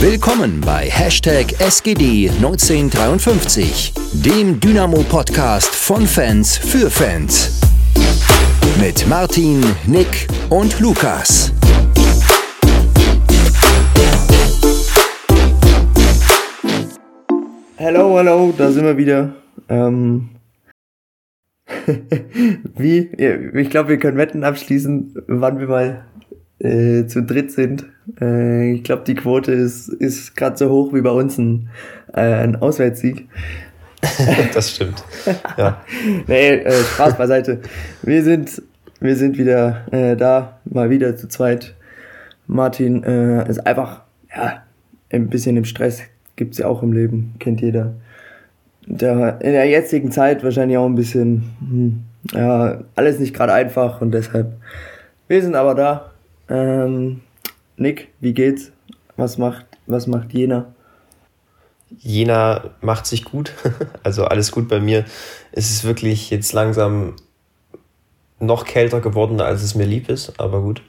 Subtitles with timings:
[0.00, 7.60] Willkommen bei Hashtag SGD1953, dem Dynamo-Podcast von Fans für Fans.
[8.80, 11.52] Mit Martin, Nick und Lukas.
[17.76, 19.34] Hallo, hallo, da sind wir wieder.
[19.68, 20.28] Ähm,
[22.76, 23.10] wie?
[23.54, 26.04] Ich glaube, wir können Wetten abschließen, wann wir mal
[26.60, 27.86] äh, zu dritt sind.
[28.20, 31.68] Äh, ich glaube, die Quote ist, ist gerade so hoch wie bei uns ein,
[32.12, 33.28] äh, ein Auswärtssieg.
[34.54, 35.04] das stimmt.
[35.56, 35.82] Ja.
[36.26, 37.60] nee, äh, Spaß beiseite.
[38.02, 38.62] Wir sind,
[39.00, 41.74] wir sind wieder äh, da, mal wieder zu zweit.
[42.46, 44.02] Martin äh, ist einfach
[44.34, 44.62] ja,
[45.12, 46.02] ein bisschen im Stress.
[46.36, 47.94] Gibt's ja auch im Leben, kennt jeder.
[48.86, 54.00] Der, in der jetzigen Zeit wahrscheinlich auch ein bisschen, hm, ja, alles nicht gerade einfach
[54.00, 54.54] und deshalb.
[55.26, 56.07] Wir sind aber da,
[56.48, 57.20] ähm,
[57.76, 58.72] Nick, wie geht's?
[59.16, 60.74] Was macht, was macht Jena?
[61.98, 63.52] Jena macht sich gut.
[64.02, 65.04] Also alles gut bei mir.
[65.52, 67.16] Es ist wirklich jetzt langsam
[68.38, 70.82] noch kälter geworden, als es mir lieb ist, aber gut.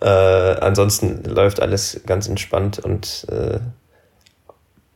[0.00, 3.60] Äh, ansonsten läuft alles ganz entspannt und äh,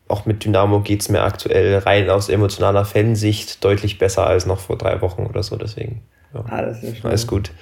[0.09, 4.61] auch mit Dynamo geht es mir aktuell rein aus emotionaler Fansicht deutlich besser als noch
[4.61, 5.57] vor drei Wochen oder so.
[5.57, 7.53] Deswegen ja, ah, alles gut.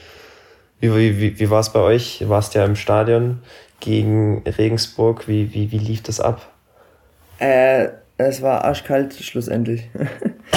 [0.83, 2.25] Wie, wie, wie war es bei euch?
[2.29, 3.39] Warst ja im Stadion
[3.79, 5.29] gegen Regensburg.
[5.29, 6.51] Wie, wie, wie lief das ab?
[7.39, 9.89] Äh, es war arschkalt schlussendlich.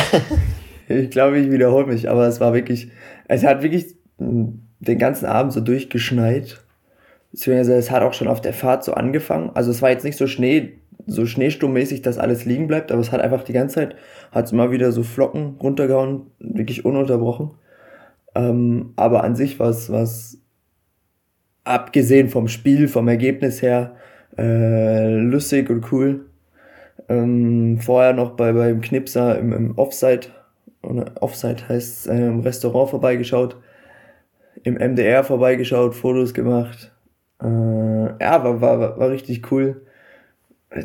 [0.87, 2.89] ich glaube, ich wiederhole mich, aber es war wirklich,
[3.27, 6.59] es hat wirklich den ganzen Abend so durchgeschneit.
[7.31, 9.51] Beziehungsweise es hat auch schon auf der Fahrt so angefangen.
[9.53, 13.11] Also es war jetzt nicht so Schnee, so schneesturmmäßig, dass alles liegen bleibt, aber es
[13.11, 13.95] hat einfach die ganze Zeit,
[14.31, 17.51] hat es immer wieder so Flocken runtergehauen, wirklich ununterbrochen.
[18.35, 20.37] Ähm, aber an sich war es was,
[21.63, 23.95] abgesehen vom Spiel, vom Ergebnis her,
[24.37, 26.25] äh, lustig und cool.
[27.09, 30.27] Ähm, vorher noch bei beim Knipser im, im Offside,
[30.81, 33.57] Offside heißt äh, im Restaurant vorbeigeschaut,
[34.63, 36.93] im MDR vorbeigeschaut, Fotos gemacht.
[37.41, 39.81] Äh, ja, war, war, war richtig cool.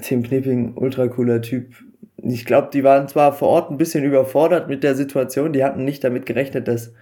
[0.02, 1.74] Tim Knipping, ultra cooler Typ.
[2.16, 5.84] Ich glaube, die waren zwar vor Ort ein bisschen überfordert mit der Situation, die hatten
[5.84, 6.92] nicht damit gerechnet, dass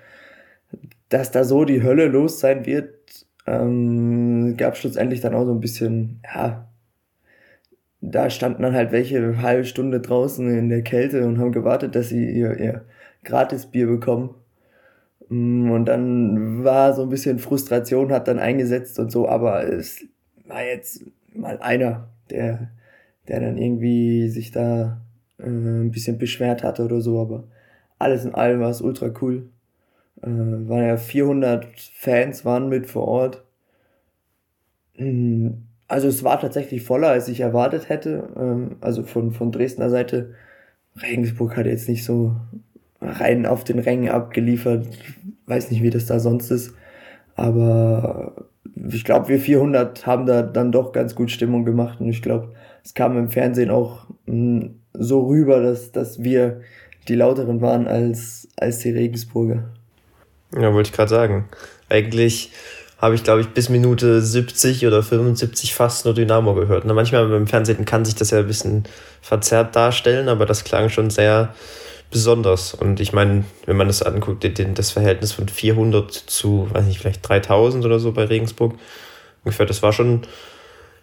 [1.08, 5.60] dass da so die Hölle los sein wird, ähm, gab schlussendlich dann auch so ein
[5.60, 6.68] bisschen, ja,
[8.00, 12.10] da standen dann halt welche halbe Stunde draußen in der Kälte und haben gewartet, dass
[12.10, 12.84] sie ihr, ihr
[13.24, 14.34] Gratisbier bekommen.
[15.28, 20.04] Mm, und dann war so ein bisschen Frustration, hat dann eingesetzt und so, aber es
[20.46, 21.04] war jetzt
[21.34, 22.70] mal einer, der,
[23.28, 25.00] der dann irgendwie sich da
[25.38, 27.44] äh, ein bisschen beschwert hatte oder so, aber
[27.98, 29.50] alles in allem war es ultra cool
[30.22, 33.44] äh, waren ja 400 Fans waren mit vor Ort.
[34.94, 38.28] Hm, also es war tatsächlich voller, als ich erwartet hätte.
[38.36, 40.34] Ähm, also von, von Dresdner Seite.
[41.00, 42.36] Regensburg hat jetzt nicht so
[43.00, 44.86] rein auf den Rängen abgeliefert.
[45.46, 46.74] Weiß nicht, wie das da sonst ist.
[47.36, 52.00] Aber ich glaube, wir 400 haben da dann doch ganz gut Stimmung gemacht.
[52.00, 52.52] Und ich glaube,
[52.84, 56.60] es kam im Fernsehen auch hm, so rüber, dass, dass wir
[57.08, 59.70] die lauteren waren als, als die Regensburger.
[60.54, 61.48] Ja, wollte ich gerade sagen.
[61.88, 62.52] Eigentlich
[62.98, 66.84] habe ich, glaube ich, bis Minute 70 oder 75 fast nur Dynamo gehört.
[66.84, 68.84] Na, manchmal beim Fernsehen kann sich das ja ein bisschen
[69.20, 71.54] verzerrt darstellen, aber das klang schon sehr
[72.10, 72.74] besonders.
[72.74, 74.44] Und ich meine, wenn man das anguckt,
[74.76, 78.74] das Verhältnis von 400 zu, weiß nicht, vielleicht 3000 oder so bei Regensburg,
[79.44, 80.22] ungefähr, das war schon,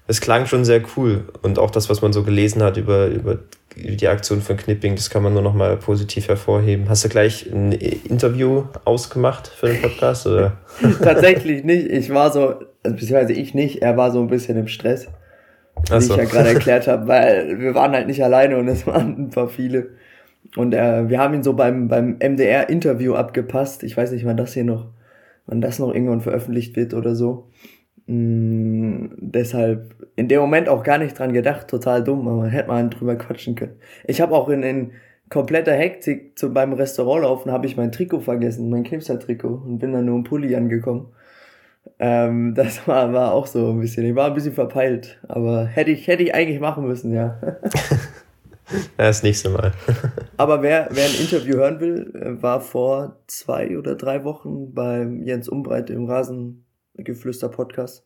[0.08, 1.26] es klang schon sehr cool.
[1.42, 3.40] Und auch das, was man so gelesen hat über, über
[3.76, 6.88] die Aktion von Knipping, das kann man nur noch mal positiv hervorheben.
[6.90, 10.28] Hast du gleich ein Interview ausgemacht für den Podcast?
[10.28, 10.58] Oder?
[11.02, 11.88] Tatsächlich nicht.
[11.88, 15.08] Ich war so, beziehungsweise ich nicht, er war so ein bisschen im Stress,
[15.92, 16.14] wie so.
[16.14, 19.30] ich ja gerade erklärt habe, weil wir waren halt nicht alleine und es waren ein
[19.32, 19.90] paar viele.
[20.56, 23.84] Und äh, wir haben ihn so beim, beim MDR-Interview abgepasst.
[23.84, 24.86] Ich weiß nicht, wann das hier noch,
[25.48, 27.48] wann das noch irgendwann veröffentlicht wird oder so.
[28.08, 32.90] Mm, deshalb in dem Moment auch gar nicht dran gedacht, total dumm, aber hätte man
[32.90, 33.78] drüber quatschen können.
[34.06, 34.92] Ich habe auch in, in
[35.30, 39.94] kompletter Hektik zu, beim Restaurant laufen, habe ich mein Trikot vergessen, mein Knipser-Trikot und bin
[39.94, 41.08] dann nur im Pulli angekommen.
[42.00, 45.92] Ähm, das war, war auch so ein bisschen, ich war ein bisschen verpeilt, aber hätte
[45.92, 47.40] ich, hätte ich eigentlich machen müssen, ja.
[48.98, 49.74] Das nächste Mal.
[50.38, 52.12] Aber wer, wer ein Interview hören will,
[52.42, 56.65] war vor zwei oder drei Wochen beim Jens Umbreit im Rasen
[56.98, 58.06] Geflüster-Podcast.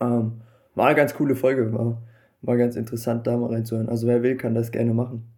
[0.00, 0.42] Ähm,
[0.74, 2.02] war eine ganz coole Folge, war,
[2.42, 3.88] war ganz interessant, da mal reinzuhören.
[3.88, 5.32] Also wer will, kann das gerne machen.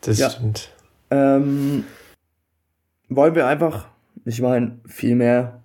[0.00, 0.30] Das ja.
[0.30, 0.70] stimmt.
[1.10, 1.84] Ähm,
[3.08, 3.88] wollen wir einfach,
[4.24, 5.62] ich meine, viel mehr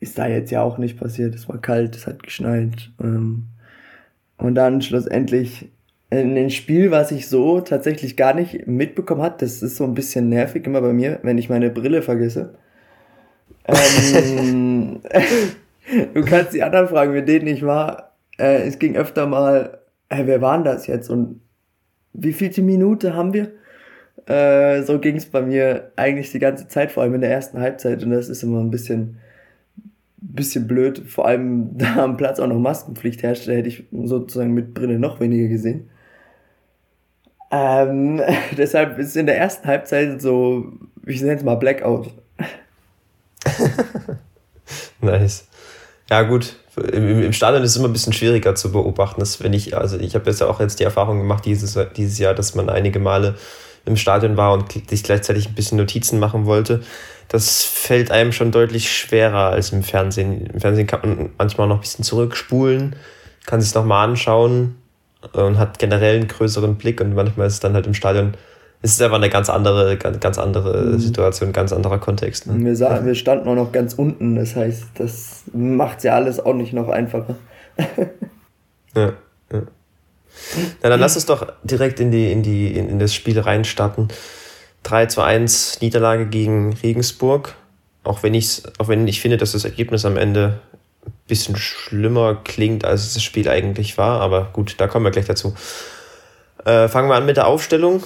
[0.00, 1.34] ist da jetzt ja auch nicht passiert.
[1.34, 2.90] Es war kalt, es hat geschneit.
[3.00, 3.48] Ähm,
[4.36, 5.70] und dann schlussendlich
[6.18, 9.42] ein Spiel, was ich so tatsächlich gar nicht mitbekommen hat.
[9.42, 12.54] Das ist so ein bisschen nervig immer bei mir, wenn ich meine Brille vergesse.
[13.66, 15.00] Ähm,
[16.14, 18.16] du kannst die anderen fragen, mit denen ich war.
[18.38, 19.78] Äh, es ging öfter mal,
[20.08, 21.40] äh, wer waren das jetzt und
[22.12, 23.52] wie vielte Minute haben wir?
[24.26, 27.60] Äh, so ging es bei mir eigentlich die ganze Zeit, vor allem in der ersten
[27.60, 28.02] Halbzeit.
[28.02, 29.18] Und das ist immer ein bisschen,
[30.16, 31.02] bisschen blöd.
[31.06, 34.98] Vor allem da am Platz auch noch Maskenpflicht herrscht, da hätte ich sozusagen mit Brille
[34.98, 35.90] noch weniger gesehen.
[37.50, 38.20] Ähm,
[38.56, 40.72] deshalb ist in der ersten Halbzeit so,
[41.06, 42.10] ich nenne es mal Blackout.
[45.00, 45.46] nice.
[46.10, 46.56] Ja, gut.
[46.92, 49.20] Im, Im Stadion ist es immer ein bisschen schwieriger zu beobachten.
[49.20, 52.18] Das, wenn ich, also ich habe jetzt ja auch jetzt die Erfahrung gemacht dieses, dieses
[52.18, 53.36] Jahr, dass man einige Male
[53.86, 56.82] im Stadion war und sich gleichzeitig ein bisschen Notizen machen wollte.
[57.28, 60.46] Das fällt einem schon deutlich schwerer als im Fernsehen.
[60.46, 62.96] Im Fernsehen kann man manchmal noch ein bisschen zurückspulen,
[63.46, 64.76] kann sich nochmal anschauen
[65.32, 68.34] und hat generell einen größeren Blick und manchmal ist es dann halt im Stadion
[68.84, 70.98] es ist einfach eine ganz andere, ganz, ganz andere mhm.
[70.98, 72.46] Situation, ganz anderer Kontext.
[72.46, 72.62] Ne?
[72.62, 76.52] Wir, sah, wir standen auch noch ganz unten, das heißt, das macht ja alles auch
[76.52, 77.36] nicht noch einfacher.
[78.94, 79.14] ja,
[79.50, 79.62] ja.
[80.82, 84.08] Na, dann lass uns doch direkt in, die, in, die, in, in das Spiel reinstarten.
[84.82, 87.54] 3 zu 1 Niederlage gegen Regensburg.
[88.02, 90.58] Auch wenn, ich's, auch wenn ich finde, dass das Ergebnis am Ende
[91.28, 94.20] bisschen schlimmer klingt, als das Spiel eigentlich war.
[94.20, 95.54] Aber gut, da kommen wir gleich dazu.
[96.64, 98.02] Äh, fangen wir an mit der Aufstellung.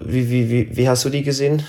[0.00, 1.62] Wie, wie, wie, wie hast du die gesehen?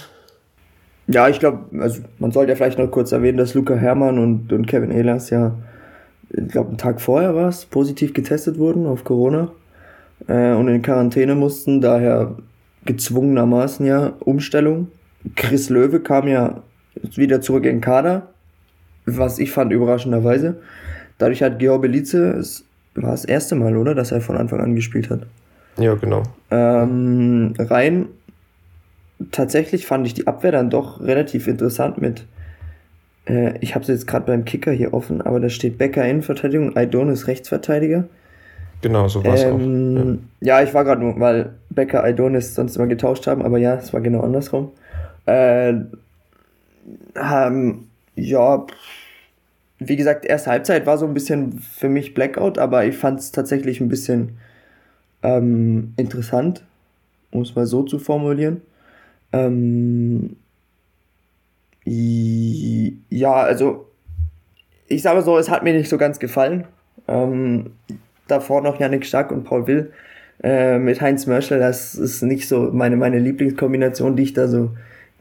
[1.08, 4.52] Ja, ich glaube, also man sollte ja vielleicht noch kurz erwähnen, dass Luca Herrmann und,
[4.52, 5.54] und Kevin Ehlers ja,
[6.30, 9.50] ich glaube, einen Tag vorher war es, positiv getestet wurden auf Corona
[10.28, 12.36] äh, und in Quarantäne mussten, daher
[12.86, 14.88] gezwungenermaßen ja Umstellung.
[15.36, 16.62] Chris Löwe kam ja
[17.16, 18.28] wieder zurück in den Kader,
[19.08, 20.58] was ich fand überraschenderweise.
[21.18, 22.64] Dadurch hat Georg Belize, es
[22.94, 25.22] war das erste Mal, oder, dass er von Anfang an gespielt hat.
[25.78, 26.24] Ja, genau.
[26.52, 28.08] Ähm, rein,
[29.32, 32.26] tatsächlich fand ich die Abwehr dann doch relativ interessant mit.
[33.26, 36.76] Äh, ich habe es jetzt gerade beim Kicker hier offen, aber da steht Becker Innenverteidigung,
[36.76, 38.06] Aidonis Rechtsverteidiger.
[38.82, 40.46] Genau, so war es ähm, auch.
[40.46, 40.60] Ja.
[40.60, 43.94] ja, ich war gerade nur, weil Becker Aidonis sonst immer getauscht haben, aber ja, es
[43.94, 44.72] war genau andersrum.
[45.26, 45.74] Äh,
[47.16, 47.87] ähm,
[48.18, 48.66] ja,
[49.80, 53.32] wie gesagt, erste Halbzeit war so ein bisschen für mich Blackout, aber ich fand es
[53.32, 54.38] tatsächlich ein bisschen
[55.24, 56.64] ähm, interessant,
[57.32, 58.62] um es mal so zu formulieren.
[59.32, 60.36] Ähm,
[61.86, 63.88] ja, also
[64.88, 66.66] ich sage so, es hat mir nicht so ganz gefallen.
[67.08, 67.72] Ähm,
[68.28, 69.92] davor noch Yannick Stark und Paul Will
[70.44, 74.72] äh, mit Heinz Mörschel, das ist nicht so meine, meine Lieblingskombination, die ich da so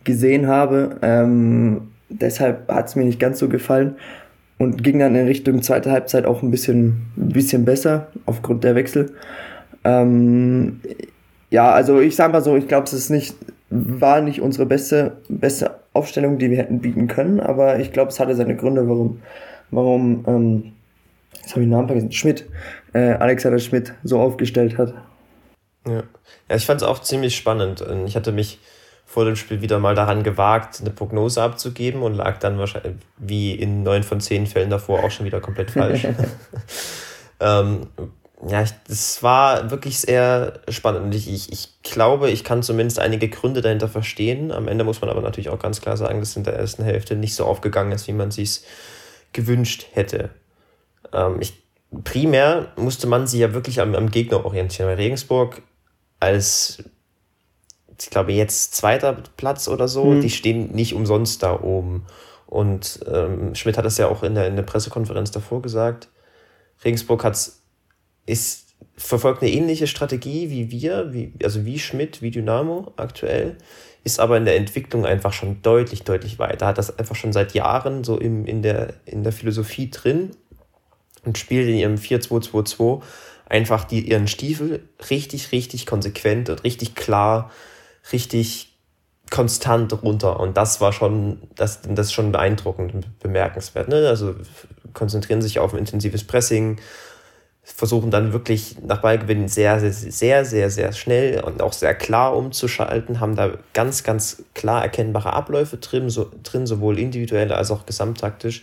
[0.05, 0.99] gesehen habe.
[1.03, 3.97] Ähm, deshalb hat es mir nicht ganz so gefallen
[4.59, 9.13] und ging dann in Richtung zweite Halbzeit auch ein bisschen, bisschen besser aufgrund der Wechsel.
[9.85, 10.81] Ähm,
[11.51, 13.37] ja, also ich sag mal so, ich glaube, es ist nicht,
[13.71, 18.21] war nicht unsere beste, beste Aufstellung, die wir hätten bieten können, aber ich glaube, es
[18.21, 19.21] hatte seine Gründe, warum,
[19.71, 20.73] warum, ähm,
[21.35, 22.47] jetzt habe ich den Namen vergessen, Schmidt,
[22.93, 24.95] äh, Alexander Schmidt so aufgestellt hat.
[25.87, 26.03] Ja,
[26.49, 27.85] ja ich fand es auch ziemlich spannend.
[28.07, 28.59] Ich hatte mich
[29.17, 33.55] vor dem Spiel wieder mal daran gewagt, eine Prognose abzugeben und lag dann wahrscheinlich wie
[33.55, 36.07] in neun von zehn Fällen davor auch schon wieder komplett falsch.
[37.41, 37.87] ähm,
[38.47, 41.05] ja, es war wirklich sehr spannend.
[41.05, 44.53] Und ich, ich, ich glaube, ich kann zumindest einige Gründe dahinter verstehen.
[44.53, 46.85] Am Ende muss man aber natürlich auch ganz klar sagen, dass es in der ersten
[46.85, 48.65] Hälfte nicht so aufgegangen ist, wie man sich
[49.33, 50.29] gewünscht hätte.
[51.15, 51.55] Ähm, ich,
[52.05, 54.91] primär musste man sich ja wirklich am, am Gegner orientieren.
[54.91, 55.63] Bei Regensburg
[56.21, 56.85] als,
[58.01, 60.21] ich glaube, jetzt zweiter Platz oder so, mhm.
[60.21, 62.05] die stehen nicht umsonst da oben.
[62.47, 66.09] Und ähm, Schmidt hat es ja auch in der, in der Pressekonferenz davor gesagt.
[66.85, 67.63] Regensburg hat es
[68.27, 73.57] ist, verfolgt eine ähnliche Strategie wie wir, wie, also wie Schmidt, wie Dynamo aktuell,
[74.05, 76.67] ist aber in der Entwicklung einfach schon deutlich, deutlich weiter.
[76.67, 80.31] Hat das einfach schon seit Jahren so im, in, der, in der Philosophie drin
[81.25, 83.03] und spielt in ihrem 4-2-2-2
[83.49, 87.51] einfach die, ihren Stiefel richtig, richtig konsequent und richtig klar,
[88.13, 88.77] richtig
[89.31, 90.39] konstant runter.
[90.41, 93.89] Und das war schon, das, das ist schon beeindruckend und bemerkenswert.
[93.89, 94.09] Ne?
[94.09, 94.35] Also
[94.95, 96.79] konzentrieren sich auf ein intensives Pressing,
[97.63, 102.37] versuchen dann wirklich nach Ballgewinn sehr, sehr, sehr, sehr, sehr schnell und auch sehr klar
[102.37, 107.85] umzuschalten, haben da ganz, ganz klar erkennbare Abläufe drin, so, drin sowohl individuell als auch
[107.85, 108.63] gesamttaktisch.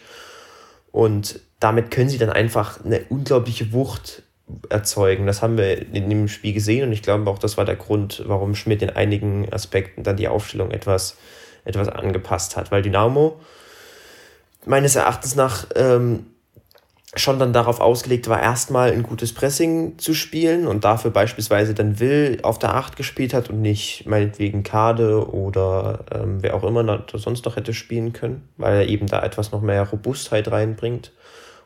[0.93, 4.23] Und damit können sie dann einfach eine unglaubliche Wucht
[4.69, 5.25] erzeugen.
[5.25, 8.23] Das haben wir in dem Spiel gesehen und ich glaube auch, das war der Grund,
[8.25, 11.17] warum Schmidt in einigen Aspekten dann die Aufstellung etwas,
[11.65, 13.39] etwas angepasst hat, weil Dynamo
[14.65, 16.25] meines Erachtens nach ähm,
[17.15, 21.99] schon dann darauf ausgelegt war, erstmal ein gutes Pressing zu spielen und dafür beispielsweise dann
[21.99, 27.03] Will auf der 8 gespielt hat und nicht meinetwegen Kade oder ähm, wer auch immer
[27.13, 31.11] sonst noch hätte spielen können, weil er eben da etwas noch mehr Robustheit reinbringt.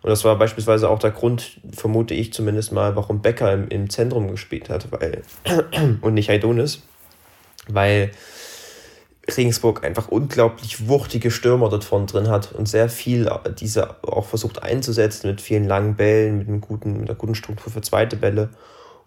[0.02, 3.90] Und das war beispielsweise auch der Grund, vermute ich zumindest mal, warum Becker im, im
[3.90, 5.24] Zentrum gespielt hat weil,
[6.02, 6.84] und nicht Aidonis,
[7.68, 8.12] weil
[9.36, 14.64] Regensburg einfach unglaublich wuchtige Stürmer dort vorne drin hat und sehr viel diese auch versucht
[14.64, 18.50] einzusetzen mit vielen langen Bällen, mit, einem guten, mit einer guten Struktur für zweite Bälle.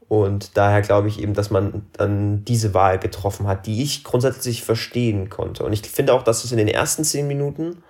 [0.08, 4.64] Und daher glaube ich eben, dass man dann diese Wahl getroffen hat, die ich grundsätzlich
[4.64, 5.64] verstehen konnte.
[5.64, 7.82] Und ich finde auch, dass es in den ersten zehn Minuten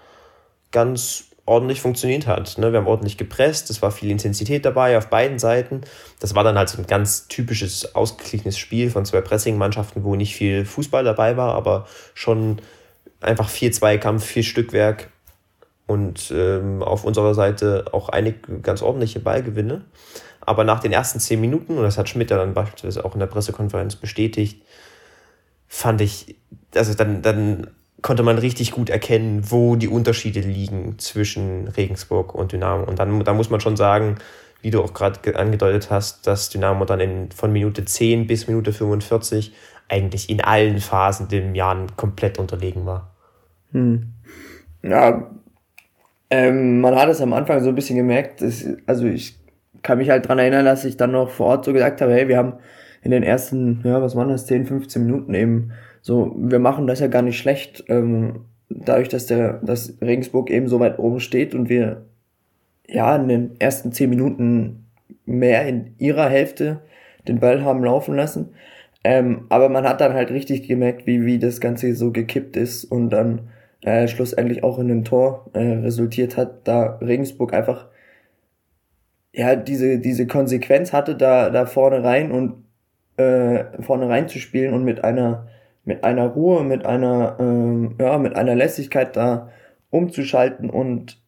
[0.71, 2.59] ganz ordentlich funktioniert hat.
[2.59, 2.71] Ne?
[2.73, 5.80] Wir haben ordentlich gepresst, es war viel Intensität dabei auf beiden Seiten.
[6.21, 10.37] Das war dann halt so ein ganz typisches, ausgeglichenes Spiel von zwei Pressing-Mannschaften, wo nicht
[10.37, 12.61] viel Fußball dabei war, aber schon
[13.21, 15.11] einfach viel Zweikampf, viel Stückwerk
[15.88, 19.85] und ähm, auf unserer Seite auch einige ganz ordentliche Ballgewinne.
[20.40, 23.26] Aber nach den ersten zehn Minuten, und das hat Schmidt dann beispielsweise auch in der
[23.26, 24.62] Pressekonferenz bestätigt,
[25.66, 26.37] fand ich,
[26.76, 27.71] also dann, dann
[28.02, 32.85] konnte man richtig gut erkennen, wo die Unterschiede liegen zwischen Regensburg und Dynamo.
[32.85, 34.16] Und dann da muss man schon sagen,
[34.62, 38.73] wie du auch gerade angedeutet hast, dass Dynamo dann in, von Minute 10 bis Minute
[38.73, 39.52] 45
[39.88, 43.14] eigentlich in allen Phasen dem Jahren komplett unterlegen war.
[43.73, 44.12] Hm.
[44.83, 45.30] Ja,
[46.30, 48.40] ähm, man hat es am Anfang so ein bisschen gemerkt.
[48.40, 49.38] Dass, also ich
[49.83, 52.28] kann mich halt dran erinnern, dass ich dann noch vor Ort so gesagt habe, hey,
[52.28, 52.54] wir haben
[53.02, 57.00] in den ersten, ja, was waren das, 10, 15 Minuten eben so, wir machen das
[57.00, 61.54] ja gar nicht schlecht, ähm, dadurch, dass der, dass Regensburg eben so weit oben steht
[61.54, 62.07] und wir
[62.87, 64.87] ja in den ersten zehn Minuten
[65.26, 66.80] mehr in ihrer Hälfte
[67.28, 68.50] den Ball haben laufen lassen.
[69.02, 72.85] Ähm, aber man hat dann halt richtig gemerkt, wie, wie das Ganze so gekippt ist
[72.85, 73.49] und dann
[73.83, 77.87] äh, schlussendlich auch in einem Tor äh, resultiert hat, da Regensburg einfach
[79.33, 82.64] ja diese, diese Konsequenz hatte, da, da vorne rein und
[83.16, 85.49] äh, vorne rein zu spielen und mit einer
[85.90, 89.50] mit einer Ruhe, mit einer, ähm, ja, mit einer Lässigkeit da
[89.90, 91.20] umzuschalten und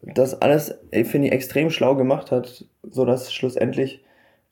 [0.00, 4.02] das alles, finde ich, extrem schlau gemacht hat, so dass schlussendlich,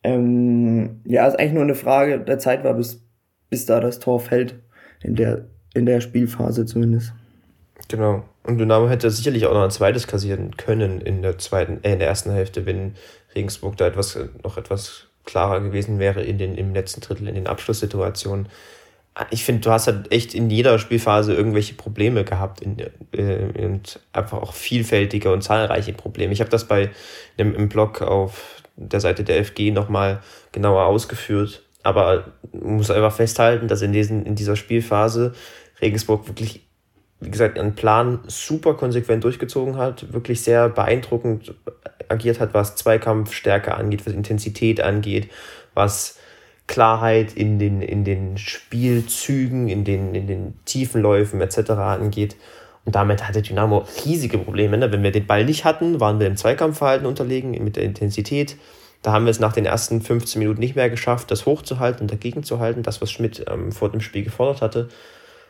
[0.05, 3.03] ähm, ja, es eigentlich nur eine Frage der Zeit war, bis,
[3.49, 4.57] bis da das Tor fällt,
[5.03, 7.15] in der, in der Spielphase zumindest.
[7.89, 8.23] Genau.
[8.43, 12.01] Und Dynamo hätte sicherlich auch noch ein zweites kassieren können in der zweiten, äh, in
[12.01, 12.97] der ersten Hälfte, wenn
[13.35, 17.47] Regensburg da etwas, noch etwas klarer gewesen wäre in den, im letzten Drittel, in den
[17.47, 18.49] Abschlusssituationen
[19.31, 22.79] ich finde, du hast halt echt in jeder Spielphase irgendwelche Probleme gehabt in,
[23.13, 26.33] äh, und einfach auch vielfältige und zahlreiche Probleme.
[26.33, 26.91] Ich habe das bei
[27.39, 30.21] einem, im Blog auf der Seite der FG nochmal
[30.53, 35.35] genauer ausgeführt, aber muss einfach festhalten, dass in, diesen, in dieser Spielphase
[35.81, 36.67] Regensburg wirklich,
[37.21, 41.55] wie gesagt, einen Plan super konsequent durchgezogen hat, wirklich sehr beeindruckend
[42.09, 45.31] agiert hat, was Zweikampfstärke angeht, was Intensität angeht,
[45.73, 46.19] was
[46.67, 51.71] Klarheit in den, in den Spielzügen, in den, in den Tiefenläufen etc.
[51.71, 52.37] angeht.
[52.85, 54.79] Und damit hatte Dynamo riesige Probleme.
[54.79, 54.93] Ne?
[54.93, 58.57] Wenn wir den Ball nicht hatten, waren wir im Zweikampfverhalten unterlegen mit der Intensität.
[59.03, 62.11] Da haben wir es nach den ersten 15 Minuten nicht mehr geschafft, das hochzuhalten und
[62.11, 64.89] dagegen zu halten, das, was Schmidt ähm, vor dem Spiel gefordert hatte.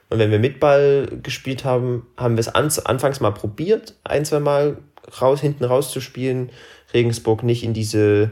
[0.08, 4.24] Und wenn wir mit Ball gespielt haben, haben wir es an, anfangs mal probiert, ein,
[4.24, 4.78] zwei Mal
[5.20, 6.50] raus, hinten rauszuspielen.
[6.94, 8.30] Regensburg nicht in diese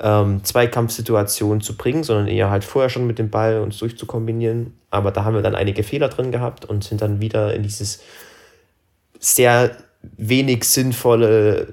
[0.00, 4.74] ähm, Zweikampfsituation zu bringen, sondern eher halt vorher schon mit dem Ball uns durchzukombinieren.
[4.90, 8.00] Aber da haben wir dann einige Fehler drin gehabt und sind dann wieder in dieses
[9.18, 9.76] sehr
[10.16, 11.68] wenig sinnvolle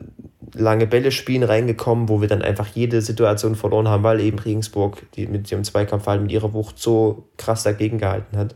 [0.53, 5.03] lange Bälle spielen reingekommen, wo wir dann einfach jede Situation verloren haben, weil eben Regensburg
[5.15, 8.55] die mit ihrem Zweikampf halt mit ihrer Wucht so krass dagegen gehalten hat.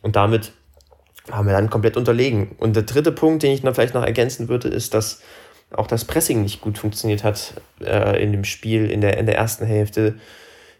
[0.00, 0.52] Und damit
[1.30, 2.54] haben wir dann komplett unterlegen.
[2.58, 5.20] Und der dritte Punkt, den ich noch vielleicht noch ergänzen würde, ist, dass
[5.70, 9.36] auch das Pressing nicht gut funktioniert hat äh, in dem Spiel, in der, in der
[9.36, 10.14] ersten Hälfte.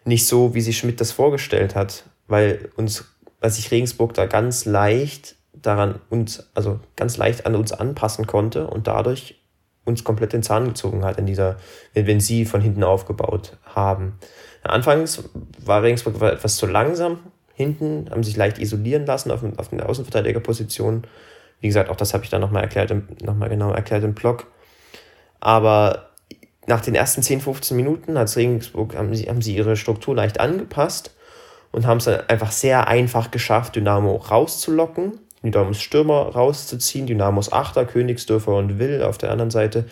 [0.04, 3.04] Nicht so, wie sich Schmidt das vorgestellt hat, weil uns,
[3.40, 8.66] weil sich Regensburg da ganz leicht daran uns, also ganz leicht an uns anpassen konnte
[8.68, 9.40] und dadurch
[9.84, 11.56] uns komplett den Zahn gezogen hat in dieser,
[11.94, 14.18] wenn, wenn sie von hinten aufgebaut haben.
[14.62, 15.24] Anfangs
[15.64, 17.18] war Regensburg etwas zu langsam
[17.54, 21.02] hinten, haben sich leicht isolieren lassen auf, auf der Außenverteidigerposition.
[21.60, 24.46] Wie gesagt, auch das habe ich dann nochmal erklärt, nochmal genau erklärt im Blog.
[25.40, 26.10] Aber
[26.66, 30.40] nach den ersten 10, 15 Minuten hat Regensburg, haben sie, haben sie ihre Struktur leicht
[30.40, 31.14] angepasst
[31.72, 37.84] und haben es dann einfach sehr einfach geschafft, Dynamo rauszulocken, Dynamos Stürmer rauszuziehen, Dynamos Achter,
[37.84, 39.86] Königsdörfer und Will auf der anderen Seite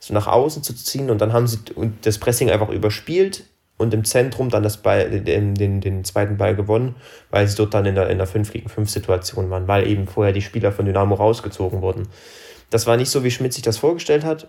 [0.00, 1.58] so nach außen zu ziehen und dann haben sie
[2.02, 3.44] das Pressing einfach überspielt,
[3.78, 6.96] und im Zentrum dann das Ball, den, den, den zweiten Ball gewonnen,
[7.30, 10.06] weil sie dort dann in der, in der 5 gegen 5 Situation waren, weil eben
[10.06, 12.08] vorher die Spieler von Dynamo rausgezogen wurden.
[12.70, 14.48] Das war nicht so, wie Schmidt sich das vorgestellt hat.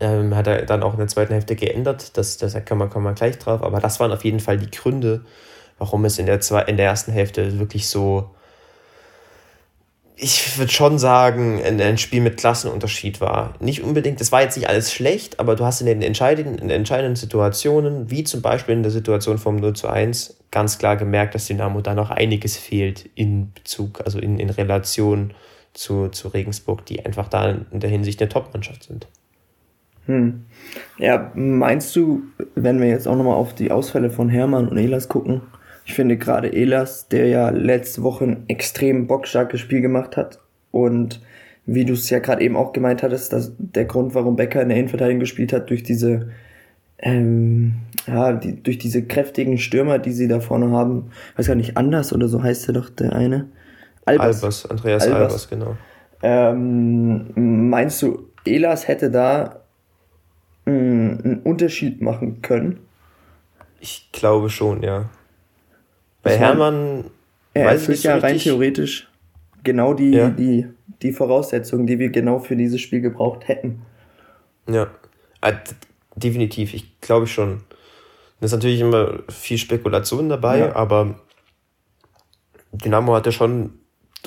[0.00, 3.02] Ähm, hat er dann auch in der zweiten Hälfte geändert, das, das kann man, kann
[3.02, 5.24] man gleich drauf, aber das waren auf jeden Fall die Gründe,
[5.78, 8.30] warum es in der, zwei, in der ersten Hälfte wirklich so
[10.20, 13.54] ich würde schon sagen, ein, ein, Spiel mit Klassenunterschied war.
[13.60, 16.68] Nicht unbedingt, das war jetzt nicht alles schlecht, aber du hast in den entscheidenden, in
[16.68, 20.96] den entscheidenden Situationen, wie zum Beispiel in der Situation vom 0 zu 1, ganz klar
[20.96, 25.34] gemerkt, dass Dynamo da noch einiges fehlt in Bezug, also in, in Relation
[25.72, 29.06] zu, zu Regensburg, die einfach da in der Hinsicht eine Top-Mannschaft sind.
[30.08, 30.46] Hm.
[30.96, 32.22] Ja, meinst du,
[32.54, 35.42] wenn wir jetzt auch nochmal auf die Ausfälle von Hermann und Elas gucken,
[35.84, 41.20] ich finde gerade Elas, der ja letzte Woche ein extrem bockstarkes Spiel gemacht hat und
[41.66, 44.70] wie du es ja gerade eben auch gemeint hattest, dass der Grund, warum Becker in
[44.70, 46.30] der Innenverteidigung gespielt hat, durch diese
[47.00, 47.74] ähm,
[48.06, 52.12] ja, die, durch diese kräftigen Stürmer, die sie da vorne haben, weiß gar nicht, anders
[52.12, 53.48] oder so heißt er doch der eine.
[54.06, 55.76] Albers, Albers Andreas Albers, Albers genau.
[56.22, 59.60] Ähm, meinst du, Elas hätte da
[60.68, 62.80] einen Unterschied machen können?
[63.80, 65.08] Ich glaube schon, ja.
[66.22, 67.04] Bei das Hermann.
[67.54, 69.08] Er erfüllt ja rein theoretisch
[69.64, 70.30] genau die, ja.
[70.30, 70.66] die,
[71.02, 73.82] die Voraussetzungen, die wir genau für dieses Spiel gebraucht hätten.
[74.68, 74.88] Ja,
[75.40, 75.54] äh,
[76.16, 77.62] definitiv, ich glaube schon.
[78.40, 80.76] Das ist natürlich immer viel Spekulation dabei, ja.
[80.76, 81.18] aber
[82.72, 83.72] Dynamo hatte schon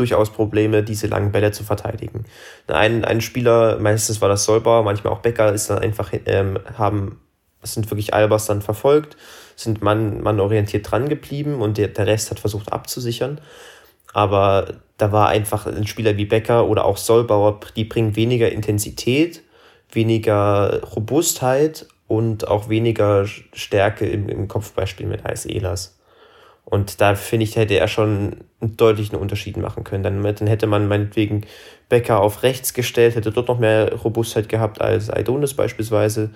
[0.01, 2.25] durchaus Probleme, diese langen Bälle zu verteidigen.
[2.67, 7.22] Ein, ein Spieler, meistens war das Solbauer, manchmal auch Becker, ist dann einfach, ähm, haben,
[7.63, 9.15] sind wirklich Albers dann verfolgt
[9.62, 13.39] sind man, man orientiert dran geblieben und der, der Rest hat versucht abzusichern.
[14.13, 19.41] Aber da war einfach ein Spieler wie Becker oder auch Solbauer, die bringen weniger Intensität,
[19.91, 25.98] weniger Robustheit und auch weniger Stärke im, im Kopfbeispiel mit Eis Elas.
[26.65, 30.03] Und da finde ich, hätte er schon einen deutlichen Unterschied machen können.
[30.03, 31.46] Dann, dann hätte man meinetwegen
[31.89, 36.29] Becker auf rechts gestellt, hätte dort noch mehr Robustheit gehabt als Aidonis beispielsweise.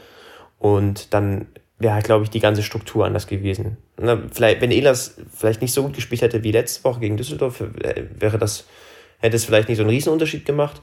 [0.60, 1.48] Und dann
[1.78, 3.78] wäre, glaube ich, die ganze Struktur anders gewesen.
[3.98, 7.62] Na, vielleicht, wenn Elas vielleicht nicht so gut gespielt hätte wie letzte Woche gegen Düsseldorf,
[7.62, 8.66] äh, wäre das,
[9.20, 10.82] hätte es vielleicht nicht so einen Riesenunterschied gemacht.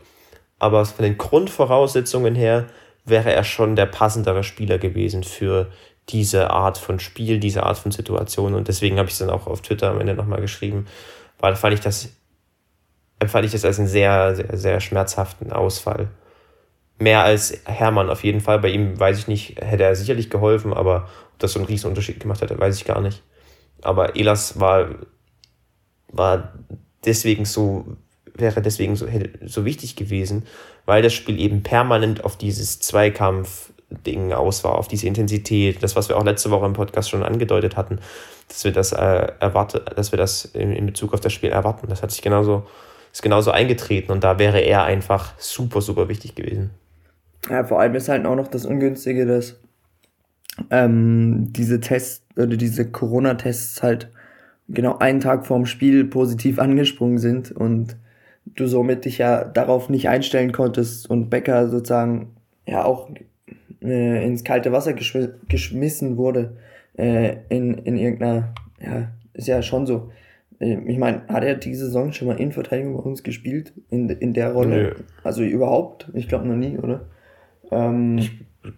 [0.58, 2.66] Aber von den Grundvoraussetzungen her
[3.04, 5.72] wäre er schon der passendere Spieler gewesen für
[6.08, 8.54] diese Art von Spiel, diese Art von Situation.
[8.54, 10.86] Und deswegen habe ich es dann auch auf Twitter am Ende nochmal geschrieben,
[11.38, 12.08] weil fand ich das,
[13.18, 16.08] empfand ich das als einen sehr, sehr, sehr schmerzhaften Ausfall
[17.02, 18.58] mehr als Hermann auf jeden Fall.
[18.60, 21.88] Bei ihm weiß ich nicht, hätte er sicherlich geholfen, aber ob das so einen riesen
[21.88, 23.22] Unterschied gemacht hätte, weiß ich gar nicht.
[23.82, 24.88] Aber Elas war,
[26.08, 26.52] war
[27.04, 27.96] deswegen so,
[28.34, 29.06] wäre deswegen so,
[29.44, 30.46] so wichtig gewesen,
[30.86, 32.80] weil das Spiel eben permanent auf dieses
[33.92, 37.22] Zweikampf-Ding aus war, auf diese Intensität, das, was wir auch letzte Woche im Podcast schon
[37.22, 37.98] angedeutet hatten,
[38.48, 41.86] dass wir das äh, erwartet, dass wir das in, in Bezug auf das Spiel erwarten.
[41.88, 42.66] Das hat sich genauso,
[43.12, 46.70] ist genauso eingetreten und da wäre er einfach super, super wichtig gewesen.
[47.48, 49.58] Ja, vor allem ist halt auch noch das Ungünstige, dass
[50.70, 54.10] ähm, diese Tests oder diese Corona-Tests halt
[54.68, 57.96] genau einen Tag vorm Spiel positiv angesprungen sind und
[58.46, 63.08] du somit dich ja darauf nicht einstellen konntest und Becker sozusagen ja auch
[63.82, 66.56] äh, ins kalte Wasser geschm geschmissen wurde
[66.96, 70.10] äh, in, in irgendeiner, ja, ist ja schon so.
[70.60, 73.72] Äh, ich meine, hat er diese Saison schon mal in Verteidigung bei uns gespielt?
[73.90, 74.94] In, in der Rolle?
[74.96, 75.02] Nee.
[75.24, 76.10] Also überhaupt?
[76.14, 77.06] Ich glaube noch nie, oder?
[77.70, 78.32] Ähm, ich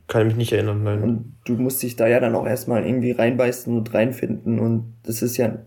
[0.07, 1.03] kann mich nicht erinnern, nein.
[1.03, 5.21] Und du musst dich da ja dann auch erstmal irgendwie reinbeißen und reinfinden und das
[5.21, 5.59] ist ja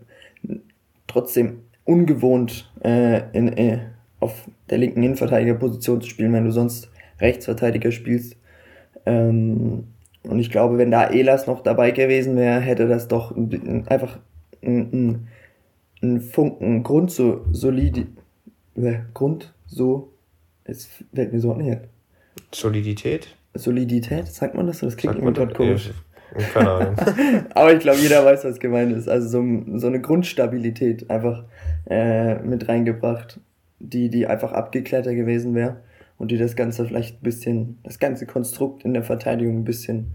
[1.06, 3.78] trotzdem ungewohnt, äh, in, äh,
[4.20, 8.36] auf der linken Innenverteidigerposition zu spielen, wenn du sonst Rechtsverteidiger spielst.
[9.08, 9.84] Ähm,
[10.24, 13.34] und ich glaube, wenn da Elas noch dabei gewesen wäre, hätte das doch
[13.86, 14.18] einfach
[14.62, 15.28] ein,
[16.02, 18.06] ein Funken Grund so solide,
[18.76, 20.12] äh, Grund so,
[20.64, 21.80] es fällt mir so nicht
[22.52, 23.34] Solidität?
[23.54, 24.80] Solidität, sagt man das?
[24.80, 25.90] Das klingt irgendwie gerade komisch.
[26.52, 26.96] Keine Ahnung.
[27.54, 29.08] Aber ich glaube, jeder weiß, was gemeint ist.
[29.08, 31.44] Also so, so eine Grundstabilität einfach
[31.88, 33.40] äh, mit reingebracht,
[33.78, 35.78] die, die einfach abgeklärter gewesen wäre
[36.18, 40.14] und die das Ganze vielleicht ein bisschen, das ganze Konstrukt in der Verteidigung ein bisschen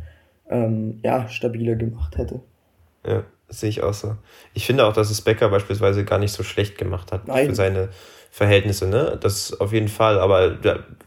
[0.50, 2.42] ähm, ja, stabiler gemacht hätte.
[3.06, 4.16] Ja, sehe ich auch so.
[4.54, 7.48] Ich finde auch, dass es Becker beispielsweise gar nicht so schlecht gemacht hat Nein.
[7.48, 7.90] für seine
[8.30, 9.18] Verhältnisse, ne?
[9.22, 10.58] Das auf jeden Fall, aber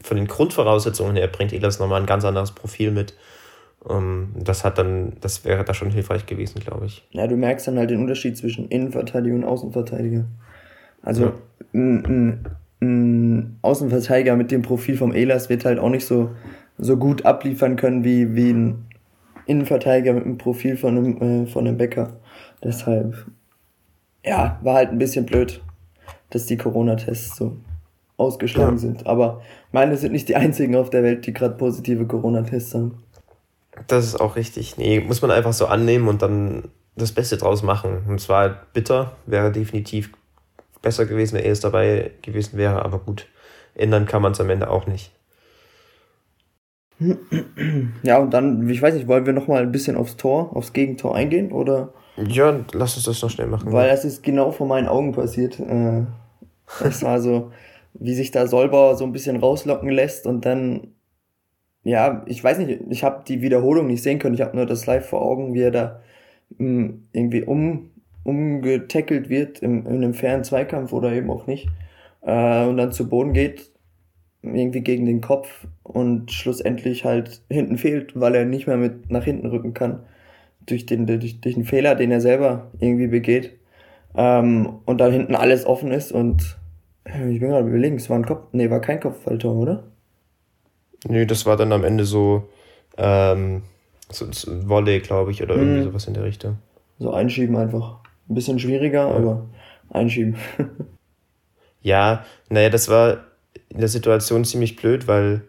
[0.01, 3.13] von den Grundvoraussetzungen her bringt Elas nochmal ein ganz anderes Profil mit.
[3.79, 7.07] Um, ähm, das hat dann, das wäre da schon hilfreich gewesen, glaube ich.
[7.11, 10.25] Ja, du merkst dann halt den Unterschied zwischen Innenverteidiger und Außenverteidiger.
[11.03, 11.33] Also ja.
[12.81, 16.31] Ein, Außenverteidiger mit dem Profil vom Elas wird halt auch nicht so,
[16.77, 18.85] so gut abliefern können wie, wie ein
[19.45, 22.19] Innenverteidiger mit dem Profil von einem, äh, von einem Bäcker.
[22.63, 23.25] Deshalb,
[24.25, 25.61] ja, war halt ein bisschen blöd,
[26.29, 27.57] dass die Corona-Tests so
[28.17, 28.79] ausgeschlagen ja.
[28.79, 29.07] sind.
[29.07, 33.03] Aber meine sind nicht die einzigen auf der Welt, die gerade positive Corona-Tests haben.
[33.87, 34.77] Das ist auch richtig.
[34.77, 36.63] Nee, muss man einfach so annehmen und dann
[36.95, 38.05] das Beste draus machen.
[38.07, 40.11] Und zwar bitter, wäre definitiv
[40.81, 43.27] besser gewesen, wenn er es dabei gewesen wäre, aber gut,
[43.75, 45.11] ändern kann man es am Ende auch nicht.
[48.01, 51.15] Ja, und dann, ich weiß nicht, wollen wir nochmal ein bisschen aufs Tor, aufs Gegentor
[51.15, 51.93] eingehen, oder?
[52.17, 53.71] Ja, lass uns das noch schnell machen.
[53.71, 55.59] Weil das ist genau vor meinen Augen passiert.
[55.59, 56.05] Äh,
[56.79, 57.51] das war so,
[57.93, 60.95] wie sich da Solbauer so ein bisschen rauslocken lässt und dann,
[61.83, 64.87] ja, ich weiß nicht, ich habe die Wiederholung nicht sehen können, ich habe nur das
[64.87, 66.01] live vor Augen, wie er da
[66.57, 67.91] mh, hm, irgendwie um,
[68.27, 71.69] umgetackelt wird im, in einem fairen Zweikampf oder eben auch nicht
[72.21, 73.71] äh, und dann zu Boden geht,
[74.43, 79.23] irgendwie gegen den Kopf und schlussendlich halt hinten fehlt, weil er nicht mehr mit nach
[79.23, 80.01] hinten rücken kann
[80.65, 83.53] durch den, durch, durch den Fehler, den er selber irgendwie begeht
[84.13, 86.57] ähm, und dann hinten alles offen ist und
[87.05, 89.83] ich bin gerade überlegen, es war ein Kopf, nee, war kein Kopfballtor, oder?
[91.07, 92.49] Nö, das war dann am Ende so,
[92.97, 93.61] ähm,
[94.09, 96.57] so, so Volley, glaube ich, oder irgendwie sowas in der Richtung.
[96.99, 98.01] So einschieben einfach.
[98.29, 99.15] Ein bisschen schwieriger, ja.
[99.15, 99.49] aber
[99.89, 100.35] einschieben.
[101.81, 103.25] ja, naja, das war
[103.69, 105.43] in der Situation ziemlich blöd, weil,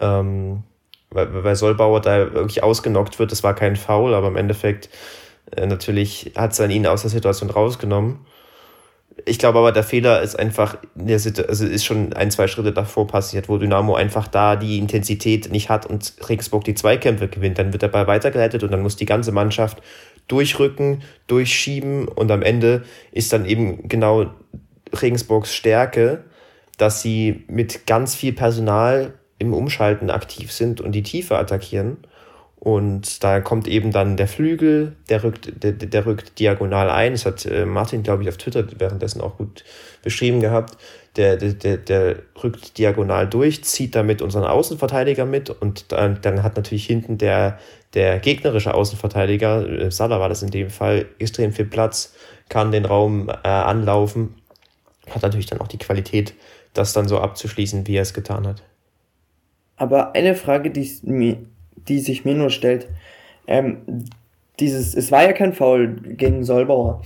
[0.00, 0.64] ähm,
[1.10, 3.32] weil, weil Solbauer da wirklich ausgenockt wird.
[3.32, 4.88] Das war kein Foul, aber im Endeffekt
[5.56, 8.26] äh, natürlich hat es dann ihn aus der Situation rausgenommen.
[9.26, 13.48] Ich glaube aber, der Fehler ist einfach, also ist schon ein, zwei Schritte davor passiert,
[13.48, 17.58] wo Dynamo einfach da die Intensität nicht hat und Regensburg die Zweikämpfe gewinnt.
[17.58, 19.82] Dann wird der Ball weitergeleitet und dann muss die ganze Mannschaft
[20.30, 24.30] durchrücken, durchschieben und am Ende ist dann eben genau
[24.92, 26.24] Regensburgs Stärke,
[26.78, 31.98] dass sie mit ganz viel Personal im Umschalten aktiv sind und die Tiefe attackieren
[32.60, 37.12] und da kommt eben dann der Flügel, der rückt, der, der rückt diagonal ein.
[37.12, 39.64] Das hat äh, Martin, glaube ich, auf Twitter währenddessen auch gut
[40.02, 40.76] beschrieben gehabt.
[41.16, 46.54] Der, der, der, rückt diagonal durch, zieht damit unseren Außenverteidiger mit und dann, dann hat
[46.54, 47.58] natürlich hinten der,
[47.94, 52.14] der gegnerische Außenverteidiger, äh, Salah war das in dem Fall, extrem viel Platz,
[52.48, 54.36] kann den Raum äh, anlaufen,
[55.10, 56.32] hat natürlich dann auch die Qualität,
[56.74, 58.62] das dann so abzuschließen, wie er es getan hat.
[59.76, 60.84] Aber eine Frage, die
[61.88, 62.88] die sich mir nur stellt.
[63.46, 64.04] Ähm,
[64.58, 67.02] dieses, es war ja kein Foul gegen Solbauer.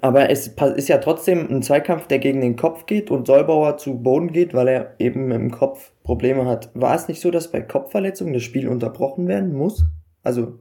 [0.00, 3.94] Aber es ist ja trotzdem ein Zweikampf, der gegen den Kopf geht und Solbauer zu
[4.02, 6.70] Boden geht, weil er eben im Kopf Probleme hat.
[6.74, 9.84] War es nicht so, dass bei Kopfverletzungen das Spiel unterbrochen werden muss?
[10.22, 10.58] Also,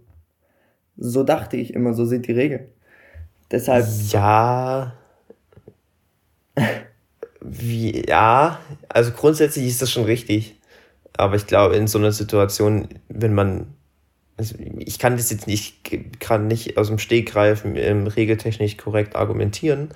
[0.97, 2.67] so dachte ich immer, so sind die Regeln.
[3.49, 3.85] Deshalb.
[4.09, 4.93] Ja.
[7.41, 8.59] Wie, ja,
[8.89, 10.59] also grundsätzlich ist das schon richtig.
[11.15, 13.73] Aber ich glaube, in so einer Situation, wenn man,
[14.37, 19.89] also ich kann das jetzt nicht, kann nicht aus dem Stegreif ähm, regeltechnisch korrekt argumentieren,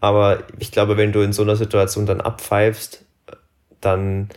[0.00, 3.04] aber ich glaube, wenn du in so einer Situation dann abpfeifst,
[3.80, 4.28] dann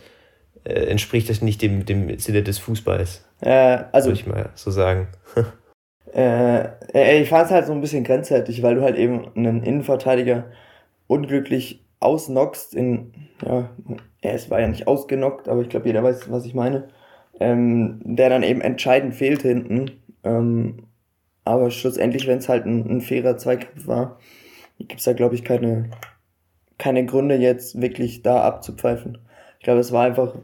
[0.64, 3.24] äh, entspricht das nicht dem, dem Sinne des Fußballs.
[3.40, 4.08] Äh, also.
[4.08, 5.08] Würde ich mal so sagen.
[6.14, 10.46] äh, ich fand es halt so ein bisschen grenzwertig, weil du halt eben einen Innenverteidiger
[11.06, 13.12] unglücklich ausnockst in,
[13.44, 13.70] ja,
[14.20, 16.88] er es war ja nicht ausgenockt, aber ich glaube, jeder weiß, was ich meine,
[17.40, 19.90] ähm, der dann eben entscheidend fehlt hinten.
[20.24, 20.84] Ähm,
[21.44, 24.18] aber schlussendlich, wenn es halt ein, ein fairer Zweikampf war,
[24.78, 25.90] gibt es da, glaube ich, keine,
[26.78, 29.18] keine Gründe jetzt wirklich da abzupfeifen.
[29.58, 30.34] Ich glaube, es war einfach,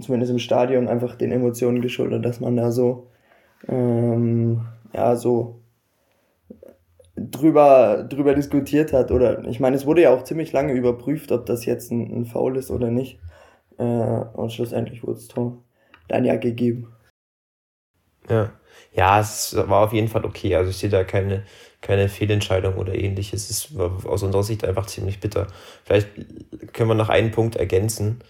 [0.00, 3.08] zumindest im Stadion, einfach den Emotionen geschuldet, dass man da so,
[3.68, 4.62] ähm,
[4.92, 5.60] ja, so
[7.16, 9.10] drüber, drüber diskutiert hat.
[9.10, 12.24] Oder ich meine, es wurde ja auch ziemlich lange überprüft, ob das jetzt ein, ein
[12.26, 13.20] Foul ist oder nicht.
[13.78, 15.63] Äh, und schlussendlich wurde es Tor
[16.08, 16.94] dann ja gegeben.
[18.28, 18.52] Ja.
[18.92, 20.54] Ja, es war auf jeden Fall okay.
[20.54, 21.44] Also ich sehe da keine,
[21.80, 23.50] keine Fehlentscheidung oder ähnliches.
[23.50, 25.48] Es war aus unserer Sicht einfach ziemlich bitter.
[25.84, 26.08] Vielleicht
[26.72, 28.20] können wir noch einen Punkt ergänzen,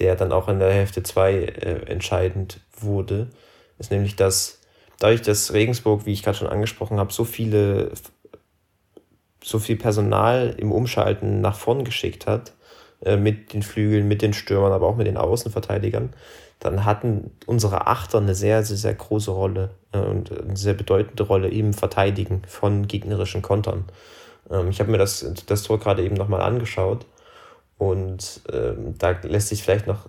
[0.00, 3.30] der dann auch in der Hälfte 2 äh, entscheidend wurde.
[3.78, 4.60] Ist nämlich, dass
[4.98, 7.92] dadurch, dass Regensburg, wie ich gerade schon angesprochen habe, so viele
[9.42, 12.54] so viel Personal im Umschalten nach vorn geschickt hat,
[13.04, 16.12] äh, mit den Flügeln, mit den Stürmern, aber auch mit den Außenverteidigern,
[16.58, 21.22] dann hatten unsere Achter eine sehr, sehr, sehr große Rolle äh, und eine sehr bedeutende
[21.22, 23.84] Rolle im Verteidigen von gegnerischen Kontern.
[24.50, 27.06] Ähm, ich habe mir das, das Tor gerade eben nochmal angeschaut
[27.78, 30.08] und ähm, da lässt sich vielleicht noch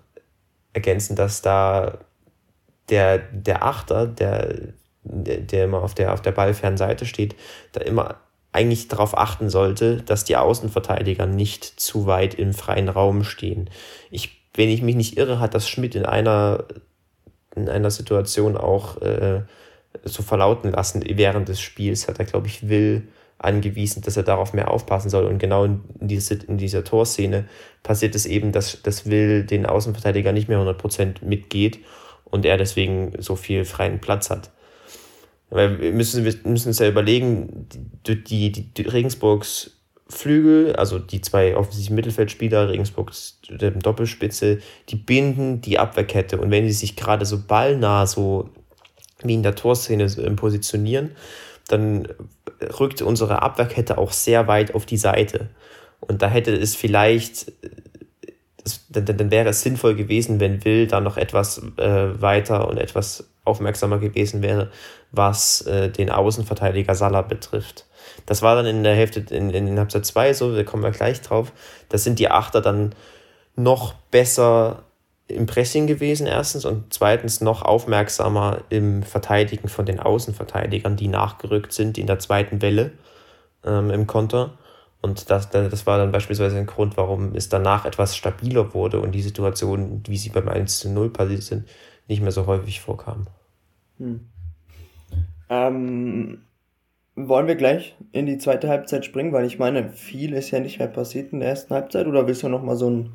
[0.74, 2.00] ergänzen, dass da
[2.90, 4.56] der, der Achter, der,
[5.04, 7.36] der immer auf der, auf der ballfernen Seite steht,
[7.72, 8.18] da immer
[8.52, 13.70] eigentlich darauf achten sollte, dass die Außenverteidiger nicht zu weit im freien Raum stehen.
[14.10, 16.66] Ich, wenn ich mich nicht irre, hat das Schmidt in einer,
[17.56, 19.42] in einer Situation auch äh,
[20.04, 23.08] so verlauten lassen während des Spiels, hat er, glaube ich, Will
[23.38, 25.26] angewiesen, dass er darauf mehr aufpassen soll.
[25.26, 27.46] Und genau in, diese, in dieser Torszene
[27.84, 31.80] passiert es eben, dass, dass Will den Außenverteidiger nicht mehr 100% mitgeht
[32.26, 34.52] und er deswegen so viel freien Platz hat.
[35.50, 37.68] Weil wir müssen, wir müssen uns ja überlegen,
[38.06, 39.79] die, die, die Regensburgs
[40.10, 46.40] Flügel, also die zwei offensichtlichen Mittelfeldspieler, Regensburgs Doppelspitze, die binden die Abwehrkette.
[46.40, 48.50] Und wenn sie sich gerade so ballnah so
[49.22, 51.12] wie in der Torszene positionieren,
[51.68, 52.08] dann
[52.80, 55.50] rückt unsere Abwehrkette auch sehr weit auf die Seite.
[56.00, 57.52] Und da hätte es vielleicht,
[58.64, 62.78] das, dann, dann, wäre es sinnvoll gewesen, wenn Will da noch etwas äh, weiter und
[62.78, 64.72] etwas aufmerksamer gewesen wäre,
[65.12, 67.86] was äh, den Außenverteidiger Salah betrifft.
[68.26, 71.22] Das war dann in der Hälfte, in, in Halbzeit 2 so, da kommen wir gleich
[71.22, 71.52] drauf.
[71.90, 72.94] Da sind die Achter dann
[73.56, 74.84] noch besser
[75.28, 81.72] im Pressing gewesen, erstens, und zweitens noch aufmerksamer im Verteidigen von den Außenverteidigern, die nachgerückt
[81.72, 82.92] sind in der zweiten Welle
[83.64, 84.58] ähm, im Konter.
[85.02, 89.14] Und das, das war dann beispielsweise ein Grund, warum es danach etwas stabiler wurde und
[89.14, 91.68] die Situation, wie sie beim 1 zu 0 passiert sind,
[92.08, 93.28] nicht mehr so häufig vorkam.
[93.98, 94.28] Hm.
[95.50, 96.42] Ähm,
[97.28, 100.80] wollen wir gleich in die zweite Halbzeit springen, weil ich meine, viel ist ja nicht
[100.80, 103.12] mehr passiert in der ersten Halbzeit, oder willst du noch mal so ein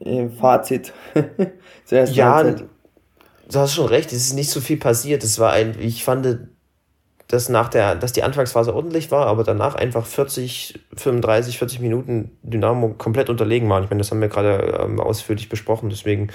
[0.00, 0.92] äh, Fazit
[1.84, 2.68] zur ersten ja, Halbzeit?
[3.50, 5.24] Du hast schon recht, es ist nicht so viel passiert.
[5.24, 6.38] Es war ein, ich fand,
[7.28, 12.36] dass nach der, dass die Anfangsphase ordentlich war, aber danach einfach 40, 35, 40 Minuten
[12.42, 13.84] Dynamo komplett unterlegen waren.
[13.84, 16.28] Ich meine, das haben wir gerade ähm, ausführlich besprochen, deswegen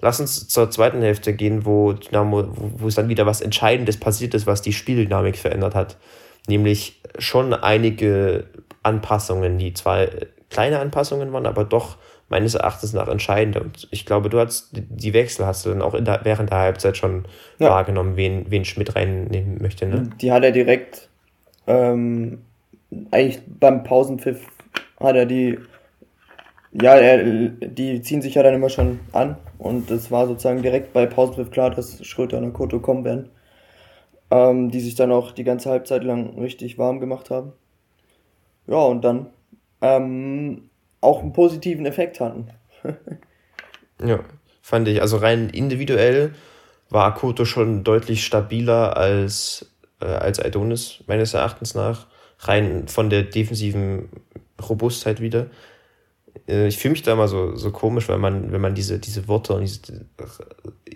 [0.00, 3.98] lass uns zur zweiten Hälfte gehen, wo Dynamo, wo, wo es dann wieder was Entscheidendes
[3.98, 5.96] passiert ist, was die Spieldynamik verändert hat.
[6.48, 8.46] Nämlich schon einige
[8.82, 10.06] Anpassungen, die zwar
[10.50, 11.96] kleine Anpassungen waren, aber doch
[12.28, 13.56] meines Erachtens nach entscheidend.
[13.56, 16.96] Und ich glaube, du hast die Wechsel hast du dann auch der, während der Halbzeit
[16.96, 17.26] schon
[17.58, 17.70] ja.
[17.70, 19.86] wahrgenommen, wen, wen Schmidt reinnehmen möchte.
[19.86, 20.10] Ne?
[20.20, 21.08] Die hat er direkt
[21.66, 22.42] ähm,
[23.10, 24.40] eigentlich beim Pausenpfiff
[24.98, 25.58] hat er die
[26.72, 30.94] ja, er, die ziehen sich ja dann immer schon an und es war sozusagen direkt
[30.94, 33.28] bei Pausenpfiff klar, dass Schröter und Koto kommen werden,
[34.32, 37.52] ähm, die sich dann auch die ganze Halbzeit lang richtig warm gemacht haben.
[38.66, 39.26] Ja, und dann
[39.82, 40.70] ähm,
[41.02, 42.48] auch einen positiven Effekt hatten.
[44.04, 44.20] ja,
[44.62, 45.02] fand ich.
[45.02, 46.34] Also rein individuell
[46.88, 52.06] war Koto schon deutlich stabiler als, äh, als Adonis, meines Erachtens nach.
[52.38, 54.08] Rein von der defensiven
[54.66, 55.48] Robustheit wieder.
[56.48, 59.28] Äh, ich fühle mich da immer so, so komisch, weil man, wenn man diese, diese
[59.28, 60.06] Worte und diese,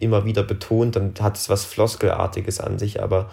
[0.03, 3.31] immer wieder betont, dann hat es was Floskelartiges an sich, aber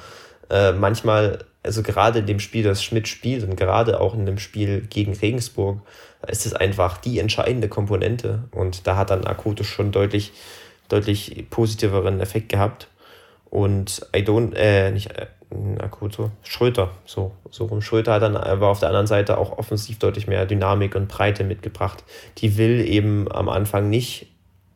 [0.50, 4.38] äh, manchmal, also gerade in dem Spiel, das Schmidt spielt und gerade auch in dem
[4.38, 5.82] Spiel gegen Regensburg,
[6.28, 8.44] ist es einfach die entscheidende Komponente.
[8.52, 10.32] Und da hat dann Akuto schon deutlich,
[10.90, 12.88] deutlich positiveren Effekt gehabt.
[13.50, 15.28] Und I don't, äh, nicht äh,
[15.80, 17.82] Akuto, Schröter, so, so rum.
[17.82, 21.44] Schröter hat dann aber auf der anderen Seite auch offensiv deutlich mehr Dynamik und Breite
[21.44, 22.04] mitgebracht.
[22.40, 24.33] Die Will eben am Anfang nicht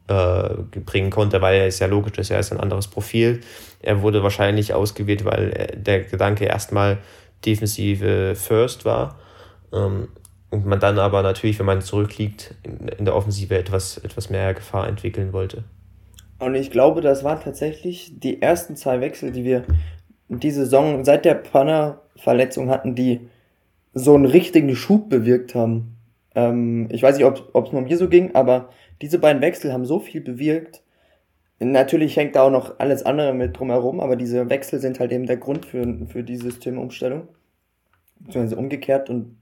[0.07, 3.41] bringen konnte, weil er ist ja logisch, ist ja ein anderes Profil.
[3.81, 6.99] Er wurde wahrscheinlich ausgewählt, weil äh, der Gedanke erstmal
[7.45, 9.19] defensive First war.
[9.73, 10.07] Ähm,
[10.49, 14.53] und man dann aber natürlich, wenn man zurückliegt, in, in der Offensive etwas, etwas mehr
[14.53, 15.65] Gefahr entwickeln wollte.
[16.39, 19.65] Und ich glaube, das waren tatsächlich die ersten zwei Wechsel, die wir
[20.29, 23.21] diese Saison seit der Panner-Verletzung hatten, die
[23.93, 25.97] so einen richtigen Schub bewirkt haben.
[26.35, 28.69] Ähm, ich weiß nicht, ob es nur mir so ging, aber
[29.01, 30.83] diese beiden Wechsel haben so viel bewirkt.
[31.60, 35.25] Natürlich hängt da auch noch alles andere mit drumherum, aber diese Wechsel sind halt eben
[35.25, 37.27] der Grund für, für die Systemumstellung.
[38.19, 39.38] Beziehungsweise umgekehrt und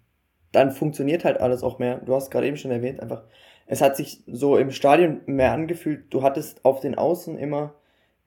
[0.52, 1.98] dann funktioniert halt alles auch mehr.
[1.98, 3.24] Du hast gerade eben schon erwähnt, einfach,
[3.68, 7.74] es hat sich so im Stadion mehr angefühlt, du hattest auf den Außen immer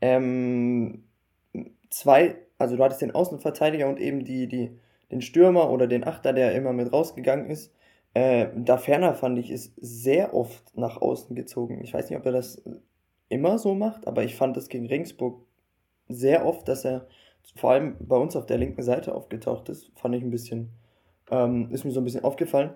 [0.00, 1.04] ähm,
[1.90, 4.78] zwei, also du hattest den Außenverteidiger und eben die, die,
[5.10, 7.72] den Stürmer oder den Achter, der immer mit rausgegangen ist.
[8.18, 11.80] Äh, da ferner fand ich, ist sehr oft nach außen gezogen.
[11.84, 12.60] Ich weiß nicht, ob er das
[13.28, 15.40] immer so macht, aber ich fand das gegen Regensburg
[16.08, 17.06] sehr oft, dass er
[17.54, 19.92] vor allem bei uns auf der linken Seite aufgetaucht ist.
[19.94, 20.70] Fand ich ein bisschen
[21.30, 22.70] ähm, ist mir so ein bisschen aufgefallen.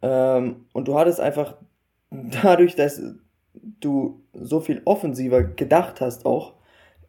[0.00, 1.58] Ähm, und du hattest einfach
[2.10, 3.00] dadurch, dass
[3.54, 6.54] du so viel offensiver gedacht hast auch,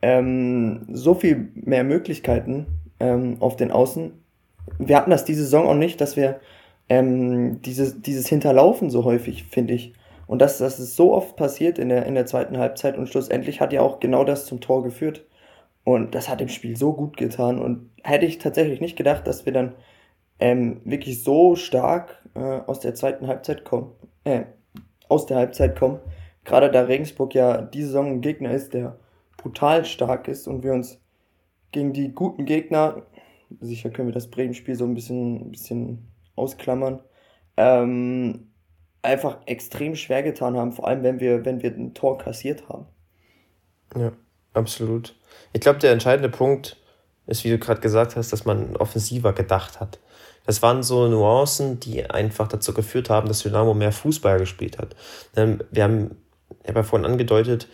[0.04, 2.68] ähm, so viel mehr Möglichkeiten
[3.00, 4.12] ähm, auf den Außen.
[4.78, 6.40] Wir hatten das diese Saison auch nicht, dass wir
[6.90, 9.94] ähm, dieses, dieses Hinterlaufen so häufig, finde ich.
[10.28, 13.62] Und dass das ist so oft passiert in der, in der zweiten Halbzeit und schlussendlich
[13.62, 15.26] hat ja auch genau das zum Tor geführt.
[15.84, 17.60] Und das hat dem Spiel so gut getan.
[17.60, 19.74] Und hätte ich tatsächlich nicht gedacht, dass wir dann
[20.40, 23.92] ähm, wirklich so stark äh, aus der zweiten Halbzeit kommen,
[24.24, 24.44] äh,
[25.10, 26.00] aus der Halbzeit kommen.
[26.46, 28.98] Gerade da Regensburg ja diese Saison ein Gegner ist, der
[29.38, 31.00] brutal stark ist und wir uns
[31.72, 33.04] gegen die guten Gegner,
[33.60, 37.00] sicher können wir das Bremen-Spiel so ein bisschen, ein bisschen ausklammern,
[37.58, 38.52] ähm,
[39.02, 42.86] einfach extrem schwer getan haben, vor allem wenn wir, wenn wir ein Tor kassiert haben.
[43.96, 44.12] Ja,
[44.54, 45.16] absolut.
[45.52, 46.78] Ich glaube, der entscheidende Punkt
[47.28, 50.00] ist, wie du gerade gesagt hast, dass man offensiver gedacht hat.
[50.46, 54.96] Das waren so Nuancen, die einfach dazu geführt haben, dass Dynamo mehr Fußball gespielt hat.
[55.36, 56.18] Ähm, wir haben,
[56.64, 57.68] ich habe ja vorhin angedeutet,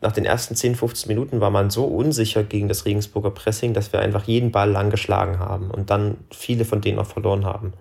[0.00, 3.92] nach den ersten 10, 15 Minuten war man so unsicher gegen das Regensburger Pressing, dass
[3.92, 7.72] wir einfach jeden Ball lang geschlagen haben und dann viele von denen auch verloren haben.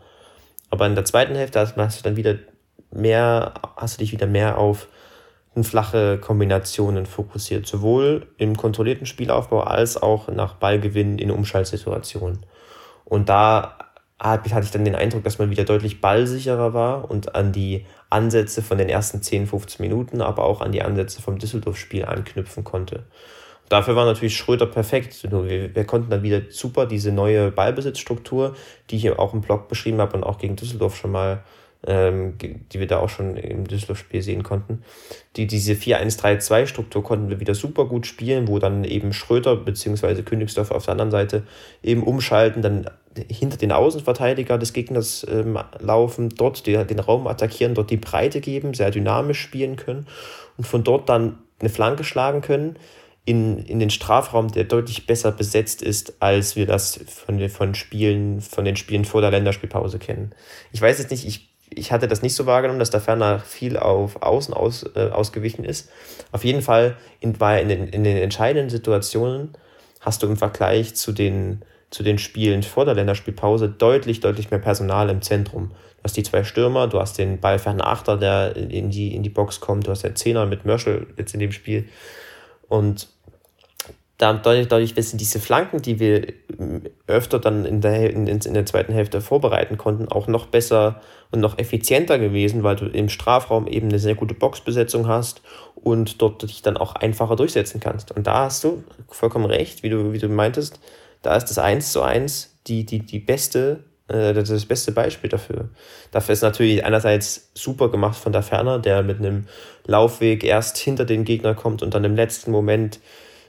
[0.69, 2.35] Aber in der zweiten Hälfte hast du dann wieder
[2.91, 4.87] mehr, hast du dich wieder mehr auf
[5.63, 12.45] flache Kombinationen fokussiert, sowohl im kontrollierten Spielaufbau als auch nach Ballgewinn in Umschaltsituationen.
[13.05, 13.77] Und da
[14.19, 18.61] hatte ich dann den Eindruck, dass man wieder deutlich ballsicherer war und an die Ansätze
[18.61, 23.03] von den ersten 10, 15 Minuten, aber auch an die Ansätze vom Düsseldorf-Spiel anknüpfen konnte.
[23.69, 25.23] Dafür war natürlich Schröder perfekt.
[25.23, 28.55] Wir, wir konnten dann wieder super diese neue Ballbesitzstruktur,
[28.89, 31.43] die ich auch im Blog beschrieben habe und auch gegen Düsseldorf schon mal
[31.87, 34.83] ähm, die wir da auch schon im Düsseldorf-Spiel sehen konnten.
[35.35, 40.23] Die, diese 4-1-3-2-Struktur konnten wir wieder super gut spielen, wo dann eben Schröter bzw.
[40.23, 41.43] Königsdorf auf der anderen Seite
[41.83, 42.89] eben umschalten, dann
[43.29, 48.41] hinter den Außenverteidiger des Gegners ähm, laufen, dort die, den Raum attackieren, dort die Breite
[48.41, 50.07] geben, sehr dynamisch spielen können
[50.57, 52.77] und von dort dann eine Flanke schlagen können
[53.25, 58.39] in, in den Strafraum, der deutlich besser besetzt ist, als wir das von von Spielen,
[58.39, 60.33] von den Spielen vor der Länderspielpause kennen.
[60.71, 63.77] Ich weiß jetzt nicht, ich ich hatte das nicht so wahrgenommen, dass da ferner viel
[63.77, 65.89] auf Außen aus, äh, ausgewichen ist.
[66.31, 69.57] Auf jeden Fall in, war in, den, in den entscheidenden Situationen
[69.99, 74.59] hast du im Vergleich zu den, zu den Spielen vor der Länderspielpause deutlich, deutlich mehr
[74.59, 75.69] Personal im Zentrum.
[75.69, 79.29] Du hast die zwei Stürmer, du hast den ballfernen Achter, der in die, in die
[79.29, 81.89] Box kommt, du hast den Zehner mit Mörschel jetzt in dem Spiel.
[82.67, 83.07] Und
[84.17, 86.33] dadurch, dadurch sind diese Flanken, die wir
[87.07, 91.01] öfter dann in der, in, in der zweiten Hälfte vorbereiten konnten, auch noch besser
[91.31, 95.41] und noch effizienter gewesen, weil du im Strafraum eben eine sehr gute Boxbesetzung hast
[95.75, 98.11] und dort dich dann auch einfacher durchsetzen kannst.
[98.11, 100.79] Und da hast du vollkommen recht, wie du, wie du meintest,
[101.21, 105.29] da ist das 1 zu 1 die, die, die beste, äh, das, das beste Beispiel
[105.29, 105.69] dafür.
[106.11, 109.47] Dafür ist natürlich einerseits super gemacht von der Ferner, der mit einem
[109.85, 112.99] Laufweg erst hinter den Gegner kommt und dann im letzten Moment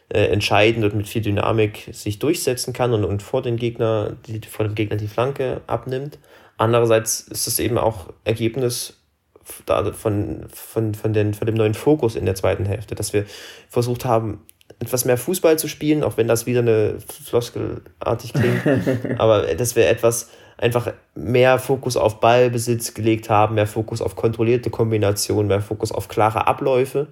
[0.09, 4.41] äh, entscheidend und mit viel Dynamik sich durchsetzen kann und, und vor, den Gegner, die,
[4.49, 6.19] vor dem Gegner die Flanke abnimmt.
[6.59, 9.01] Andererseits ist es eben auch Ergebnis
[9.43, 13.25] von, von, von, den, von dem neuen Fokus in der zweiten Hälfte, dass wir
[13.69, 14.41] versucht haben,
[14.79, 18.63] etwas mehr Fußball zu spielen, auch wenn das wieder eine Floskelartig klingt,
[19.19, 24.71] aber dass wir etwas einfach mehr Fokus auf Ballbesitz gelegt haben, mehr Fokus auf kontrollierte
[24.71, 27.09] Kombinationen, mehr Fokus auf klare Abläufe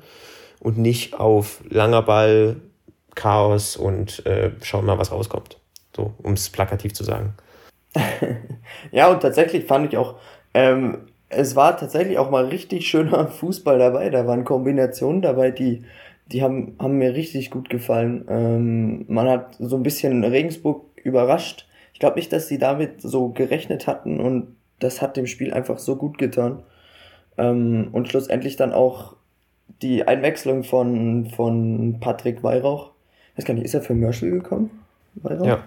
[0.60, 2.56] und nicht auf langer Ball,
[3.14, 5.58] Chaos und äh, schauen mal, was rauskommt.
[5.94, 7.34] So, um es plakativ zu sagen.
[8.90, 10.16] ja, und tatsächlich fand ich auch,
[10.52, 14.10] ähm, es war tatsächlich auch mal richtig schöner Fußball dabei.
[14.10, 15.84] Da waren Kombinationen dabei, die,
[16.26, 18.24] die haben, haben mir richtig gut gefallen.
[18.28, 21.66] Ähm, man hat so ein bisschen Regensburg überrascht.
[21.92, 25.78] Ich glaube nicht, dass sie damit so gerechnet hatten und das hat dem Spiel einfach
[25.78, 26.62] so gut getan.
[27.38, 29.16] Ähm, und schlussendlich dann auch
[29.82, 32.93] die Einwechslung von, von Patrick Weihrauch
[33.36, 34.70] weiß gar nicht, ist er für Merschel gekommen?
[35.14, 35.46] Weihrauch?
[35.46, 35.64] Ja.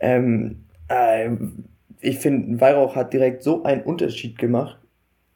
[0.00, 1.30] Ähm, äh,
[2.00, 4.78] ich finde, Weihrauch hat direkt so einen Unterschied gemacht.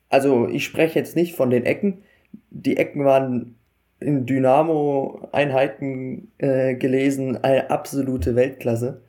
[0.09, 2.03] Also ich spreche jetzt nicht von den Ecken.
[2.51, 3.57] Die Ecken waren
[4.01, 9.03] in Dynamo-Einheiten äh, gelesen, eine absolute Weltklasse.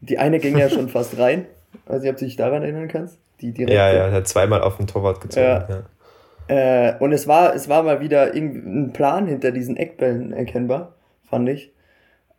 [0.00, 1.46] Die eine ging ja schon fast rein.
[1.86, 3.18] Weiß nicht, ob du dich daran erinnern kannst.
[3.40, 3.74] Die direkte.
[3.74, 5.46] Ja, ja, er hat zweimal auf den Torwart gezogen.
[5.46, 5.68] Ja.
[5.68, 5.82] ja.
[6.50, 10.94] Äh, und es war, es war mal wieder ein Plan hinter diesen Eckbällen erkennbar,
[11.28, 11.72] fand ich.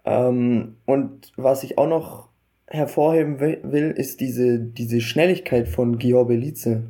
[0.06, 2.30] Ähm, und was ich auch noch
[2.68, 6.84] hervorheben will, ist diese, diese Schnelligkeit von Belize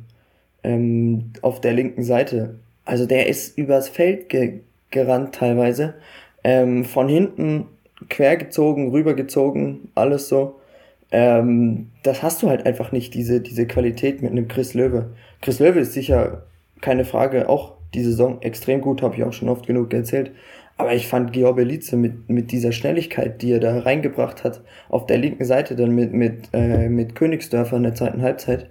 [0.62, 2.60] ähm, auf der linken Seite.
[2.84, 5.94] Also der ist übers Feld ge gerannt teilweise,
[6.44, 7.66] ähm, von hinten
[8.10, 10.60] quergezogen, rübergezogen, alles so.
[11.10, 15.12] Ähm, das hast du halt einfach nicht, diese, diese Qualität mit einem Chris Löwe.
[15.40, 16.42] Chris Löwe ist sicher,
[16.82, 20.32] keine Frage, auch die Saison extrem gut, habe ich auch schon oft genug erzählt.
[20.76, 25.06] Aber ich fand Georg Belize mit, mit dieser Schnelligkeit, die er da reingebracht hat, auf
[25.06, 28.70] der linken Seite dann mit, mit, äh, mit Königsdörfer in der zweiten Halbzeit,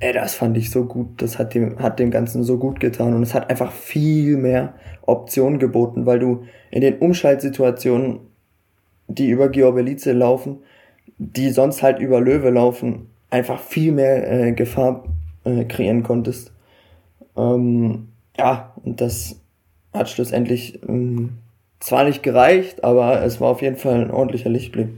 [0.00, 1.22] ey, das fand ich so gut.
[1.22, 3.14] Das hat dem, hat dem Ganzen so gut getan.
[3.14, 8.20] Und es hat einfach viel mehr Optionen geboten, weil du in den Umschaltsituationen,
[9.08, 10.58] die über Georg Belize laufen,
[11.18, 15.04] die sonst halt über Löwe laufen, einfach viel mehr äh, Gefahr
[15.44, 16.52] äh, kreieren konntest.
[17.36, 19.39] Ähm, ja, und das
[19.92, 21.38] hat schlussendlich ähm,
[21.80, 24.88] zwar nicht gereicht, aber es war auf jeden Fall ein ordentlicher Lichtblick.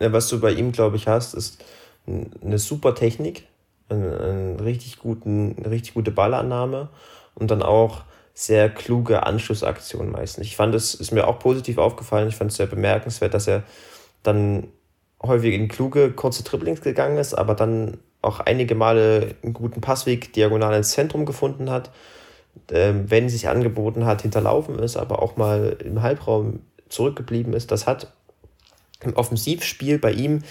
[0.00, 1.64] Ja, was du bei ihm, glaube ich, hast, ist
[2.06, 3.44] eine super Technik,
[3.88, 6.88] eine, eine, richtig, guten, eine richtig gute Ballannahme
[7.34, 10.46] und dann auch sehr kluge Anschlussaktionen meistens.
[10.46, 13.64] Ich fand es, ist mir auch positiv aufgefallen, ich fand es sehr bemerkenswert, dass er
[14.22, 14.68] dann
[15.22, 20.32] häufig in kluge, kurze Dribblings gegangen ist, aber dann auch einige Male einen guten Passweg
[20.32, 21.90] diagonal ins Zentrum gefunden hat,
[22.68, 27.70] wenn sich angeboten hat, hinterlaufen ist, aber auch mal im Halbraum zurückgeblieben ist.
[27.70, 28.12] Das hat
[29.02, 30.42] im Offensivspiel bei ihm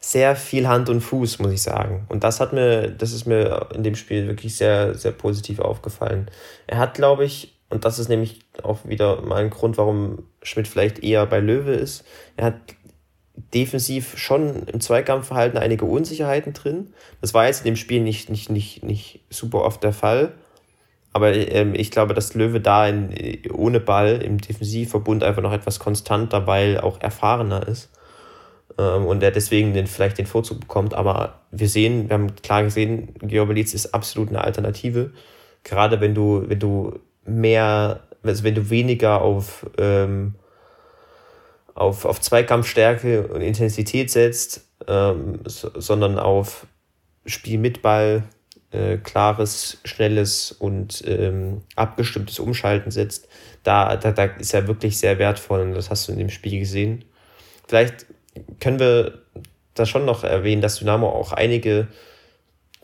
[0.00, 2.06] sehr viel Hand und Fuß, muss ich sagen.
[2.08, 6.30] Und das hat mir, das ist mir in dem Spiel wirklich sehr, sehr positiv aufgefallen.
[6.66, 10.68] Er hat, glaube ich, und das ist nämlich auch wieder mal ein Grund, warum Schmidt
[10.68, 12.04] vielleicht eher bei Löwe ist.
[12.36, 12.54] Er hat
[13.52, 16.94] defensiv schon im Zweikampfverhalten einige Unsicherheiten drin.
[17.20, 20.32] Das war jetzt in dem Spiel nicht, nicht, nicht, nicht super oft der Fall.
[21.16, 25.78] Aber ähm, ich glaube, dass Löwe da in, ohne Ball im Defensivverbund einfach noch etwas
[25.78, 27.88] konstanter, weil auch erfahrener ist.
[28.76, 30.92] Ähm, und er deswegen den, vielleicht den Vorzug bekommt.
[30.92, 35.12] Aber wir sehen, wir haben klar gesehen, Georg ist absolut eine Alternative.
[35.64, 40.34] Gerade wenn du, wenn du mehr, also wenn du weniger auf, ähm,
[41.74, 46.66] auf, auf Zweikampfstärke und Intensität setzt, ähm, so, sondern auf
[47.24, 48.24] Spiel mit Ball,
[48.70, 53.28] äh, klares, schnelles und ähm, abgestimmtes Umschalten setzt,
[53.62, 56.60] da, da, da ist er wirklich sehr wertvoll und das hast du in dem Spiel
[56.60, 57.04] gesehen.
[57.66, 58.06] Vielleicht
[58.60, 59.22] können wir
[59.74, 61.88] da schon noch erwähnen, dass Dynamo auch einige,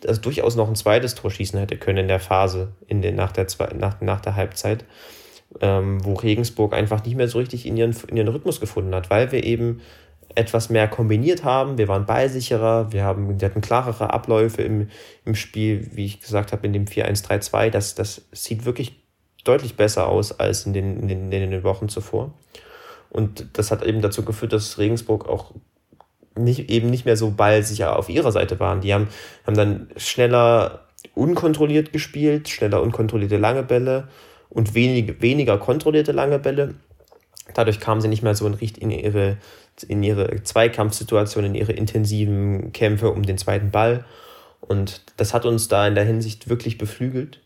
[0.07, 3.33] also durchaus noch ein zweites Tor schießen hätte können in der Phase, in den, nach,
[3.33, 4.85] der, nach, nach der Halbzeit
[5.61, 9.11] ähm, wo Regensburg einfach nicht mehr so richtig in ihren, in ihren Rhythmus gefunden hat,
[9.11, 9.81] weil wir eben
[10.35, 11.79] etwas mehr kombiniert haben.
[11.79, 14.89] Wir waren ballsicherer, wir, haben, wir hatten klarere Abläufe im,
[15.25, 17.71] im Spiel, wie ich gesagt habe, in dem 4-1-3-2.
[17.71, 19.03] Das, das sieht wirklich
[19.45, 22.33] deutlich besser aus als in den, in, den, in den Wochen zuvor.
[23.11, 25.53] Und das hat eben dazu geführt, dass Regensburg auch
[26.37, 28.81] nicht, eben nicht mehr so ballsicher auf ihrer Seite waren.
[28.81, 29.09] Die haben,
[29.47, 34.09] haben dann schneller unkontrolliert gespielt, schneller unkontrollierte lange Bälle
[34.49, 36.75] und wenig, weniger kontrollierte lange Bälle.
[37.55, 39.37] Dadurch kamen sie nicht mehr so in, in ihre,
[39.83, 44.05] in ihre Zweikampfsituation, in ihre intensiven Kämpfe um den zweiten Ball.
[44.61, 47.41] Und das hat uns da in der Hinsicht wirklich beflügelt.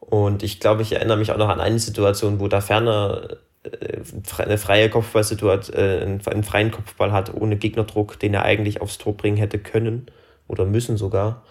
[0.00, 3.98] Und ich glaube, ich erinnere mich auch noch an eine Situation, wo da ferner äh,
[4.38, 9.16] eine freie Kopfballsituation, äh, einen freien Kopfball hat, ohne Gegnerdruck, den er eigentlich aufs Tor
[9.16, 10.06] bringen hätte können
[10.48, 11.42] oder müssen sogar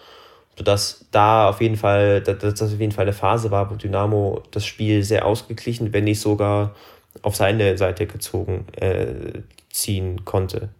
[0.56, 4.42] sodass da auf jeden Fall, dass das auf jeden Fall eine Phase war, wo Dynamo
[4.50, 6.74] das Spiel sehr ausgeglichen, wenn nicht sogar
[7.22, 9.42] auf seine Seite gezogen äh,
[9.72, 10.70] ziehen konnte.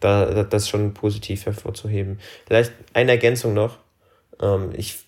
[0.00, 2.20] Da, das ist schon positiv hervorzuheben.
[2.46, 3.78] Vielleicht eine Ergänzung noch,
[4.40, 5.04] ähm, ich,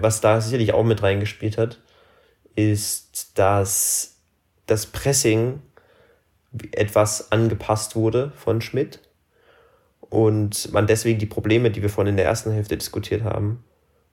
[0.00, 1.78] was da sicherlich auch mit reingespielt hat,
[2.54, 4.16] ist, dass
[4.66, 5.60] das Pressing
[6.72, 9.00] etwas angepasst wurde von Schmidt
[10.00, 13.64] und man deswegen die Probleme, die wir vorhin in der ersten Hälfte diskutiert haben,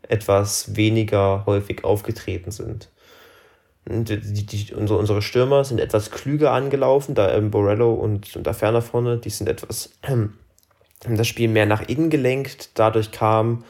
[0.03, 2.89] etwas weniger häufig aufgetreten sind.
[3.87, 8.53] Die, die, unsere, unsere Stürmer sind etwas klüger angelaufen, da ähm, Borello und, und da
[8.53, 10.33] ferner vorne, die sind etwas ähm,
[11.07, 12.77] das Spiel mehr nach innen gelenkt.
[12.77, 13.63] Dadurch kam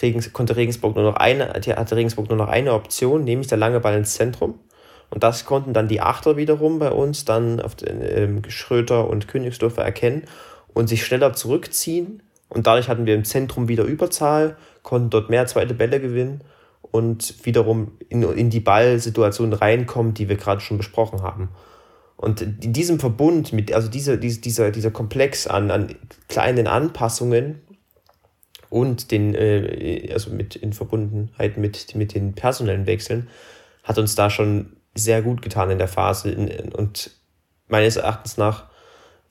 [0.00, 3.80] Regens, konnte Regensburg nur noch eine, hatte Regensburg nur noch eine Option, nämlich der lange
[3.80, 4.58] Ball ins Zentrum.
[5.10, 9.28] Und das konnten dann die Achter wiederum bei uns dann auf den, ähm, Schröter und
[9.28, 10.24] Königsdorfer erkennen
[10.74, 12.22] und sich schneller zurückziehen.
[12.48, 16.42] Und dadurch hatten wir im Zentrum wieder Überzahl, konnten dort mehr zweite Bälle gewinnen
[16.82, 21.48] und wiederum in, in die Ballsituation reinkommen, die wir gerade schon besprochen haben.
[22.16, 25.94] Und in diesem Verbund, mit, also dieser, dieser, dieser Komplex an, an
[26.28, 27.62] kleinen Anpassungen
[28.70, 33.28] und den, äh, also mit in Verbundenheit mit, mit den personellen Wechseln,
[33.82, 36.36] hat uns da schon sehr gut getan in der Phase.
[36.74, 37.10] Und
[37.68, 38.68] meines Erachtens nach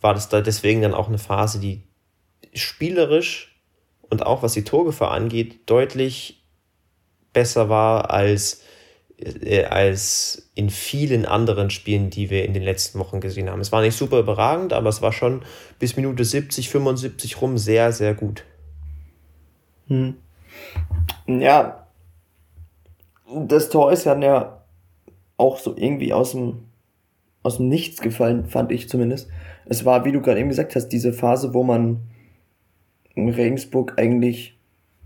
[0.02, 1.84] war das da deswegen dann auch eine Phase, die
[2.54, 3.62] spielerisch
[4.02, 6.41] und auch was die Torgefahr angeht, deutlich
[7.34, 8.64] besser war als,
[9.18, 13.62] äh, als in vielen anderen Spielen, die wir in den letzten Wochen gesehen haben.
[13.62, 15.42] Es war nicht super überragend, aber es war schon
[15.80, 18.44] bis Minute 70, 75 rum sehr, sehr gut.
[19.88, 20.16] Hm.
[21.28, 21.88] Ja,
[23.34, 24.64] das Tor ist ja
[25.38, 26.68] auch so irgendwie aus dem,
[27.44, 29.30] aus dem Nichts gefallen, fand ich zumindest
[29.72, 32.02] es war, wie du gerade eben gesagt hast, diese Phase, wo man
[33.16, 34.60] Regensburg eigentlich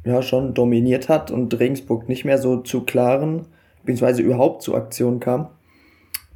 [0.05, 3.47] ja schon dominiert hat und Regensburg nicht mehr so zu klaren,
[3.83, 5.49] beziehungsweise überhaupt zu Aktionen kam.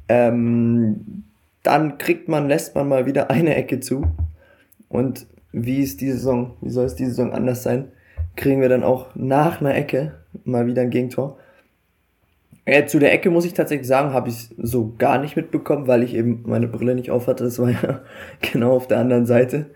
[0.08, 1.24] Ähm,
[1.62, 4.04] dann kriegt man, lässt man mal wieder eine Ecke zu.
[4.88, 7.88] Und wie ist die Saison, wie soll es diese Saison anders sein,
[8.36, 10.14] kriegen wir dann auch nach einer Ecke
[10.44, 11.38] mal wieder ein Gegentor.
[12.66, 16.02] Ja, zu der Ecke muss ich tatsächlich sagen, habe ich so gar nicht mitbekommen, weil
[16.02, 17.44] ich eben meine Brille nicht auf hatte.
[17.44, 18.00] Das war ja
[18.52, 19.66] genau auf der anderen Seite.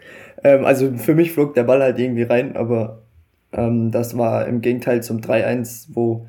[0.43, 3.04] Ähm, also für mich flog der Ball halt irgendwie rein, aber
[3.55, 6.27] ähm, das war im Gegenteil zum 3-1, wo,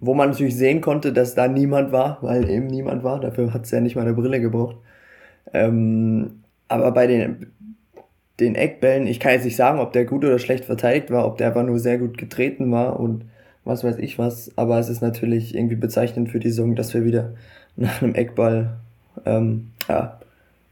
[0.00, 3.20] wo man natürlich sehen konnte, dass da niemand war, weil eben niemand war.
[3.20, 4.76] Dafür hat es ja nicht meine Brille gebraucht.
[5.52, 7.46] Ähm, aber bei den,
[8.38, 11.38] den Eckbällen, ich kann jetzt nicht sagen, ob der gut oder schlecht verteidigt war, ob
[11.38, 13.24] der einfach nur sehr gut getreten war und
[13.64, 17.04] was weiß ich was, aber es ist natürlich irgendwie bezeichnend für die Saison, dass wir
[17.04, 17.34] wieder
[17.76, 18.78] nach einem Eckball
[19.26, 20.20] ähm, ja,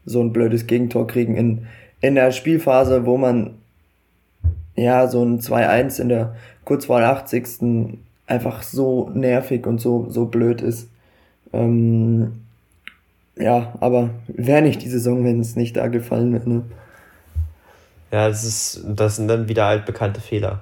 [0.05, 1.67] so ein blödes Gegentor kriegen in,
[2.01, 3.55] in der Spielphase, wo man
[4.77, 7.97] ja so ein 2-1 in der kurz vor der 80.
[8.27, 10.89] einfach so nervig und so, so blöd ist.
[11.53, 12.43] Ähm,
[13.37, 16.49] ja, aber wäre nicht die Saison, wenn es nicht da gefallen wäre.
[16.49, 16.63] Ne?
[18.11, 20.61] Ja, das, ist, das sind dann wieder altbekannte Fehler.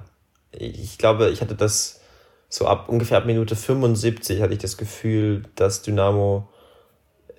[0.52, 2.00] Ich glaube, ich hatte das
[2.48, 6.48] so ab ungefähr ab Minute 75 hatte ich das Gefühl, dass Dynamo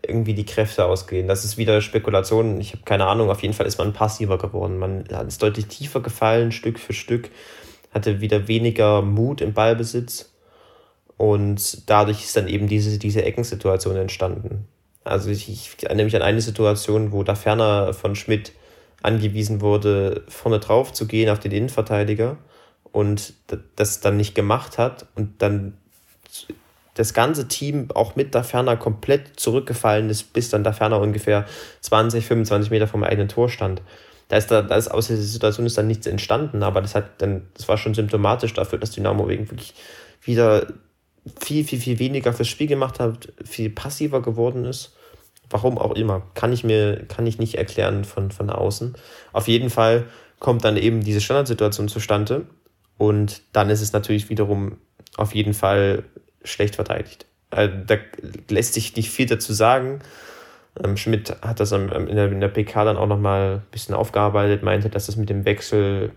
[0.06, 1.28] irgendwie die Kräfte ausgehen.
[1.28, 2.60] Das ist wieder Spekulation.
[2.60, 3.30] Ich habe keine Ahnung.
[3.30, 4.78] Auf jeden Fall ist man passiver geworden.
[4.78, 7.30] Man ist deutlich tiefer gefallen, Stück für Stück.
[7.94, 10.34] Hatte wieder weniger Mut im Ballbesitz.
[11.18, 14.68] Und dadurch ist dann eben diese, diese Eckensituation entstanden.
[15.04, 18.52] Also ich, ich erinnere mich an eine Situation, wo da ferner von Schmidt
[19.02, 22.38] angewiesen wurde, vorne drauf zu gehen auf den Innenverteidiger
[22.92, 23.34] und
[23.76, 25.78] das dann nicht gemacht hat und dann
[26.98, 31.46] das ganze Team auch mit da ferner komplett zurückgefallen ist, bis dann da ferner ungefähr
[31.82, 33.82] 20, 25 Meter vom eigenen Tor stand.
[34.30, 37.22] Da ist, da, da ist aus dieser Situation ist dann nichts entstanden, aber das hat
[37.22, 39.74] dann, das war schon symptomatisch dafür, dass Dynamo wirklich
[40.22, 40.68] wieder
[41.40, 44.94] viel, viel, viel weniger fürs Spiel gemacht hat, viel passiver geworden ist.
[45.50, 46.24] Warum auch immer.
[46.34, 48.96] Kann ich mir, kann ich nicht erklären von, von außen.
[49.32, 50.06] Auf jeden Fall
[50.40, 52.48] kommt dann eben diese Standardsituation zustande
[52.98, 54.78] und dann ist es natürlich wiederum
[55.16, 56.04] auf jeden Fall
[56.44, 57.26] schlecht verteidigt.
[57.50, 57.96] Also da
[58.50, 60.00] lässt sich nicht viel dazu sagen.
[60.84, 64.64] Ähm, Schmidt hat das in der, in der PK dann auch nochmal ein bisschen aufgearbeitet,
[64.64, 66.12] meinte, dass das mit dem Wechsel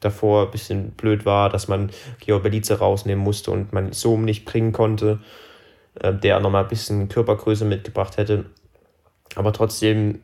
[0.00, 1.90] davor ein bisschen blöd war, dass man
[2.20, 5.20] Georg Belize rausnehmen musste und man so nicht bringen konnte,
[6.00, 8.46] äh, der nochmal ein bisschen Körpergröße mitgebracht hätte.
[9.36, 10.20] Aber trotzdem,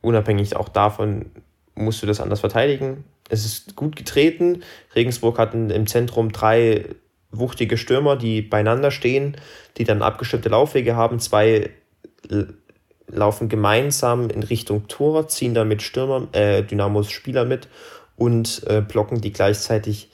[0.00, 1.26] unabhängig auch davon,
[1.74, 4.62] musst du das anders verteidigen es ist gut getreten.
[4.94, 6.84] Regensburg hat im Zentrum drei
[7.32, 9.36] wuchtige Stürmer, die beieinander stehen,
[9.76, 11.20] die dann abgestimmte Laufwege haben.
[11.20, 11.70] Zwei
[13.06, 17.68] laufen gemeinsam in Richtung Tor, ziehen dann mit Stürmer, äh, Dynamos Spieler mit
[18.16, 20.10] und äh, blocken die gleichzeitig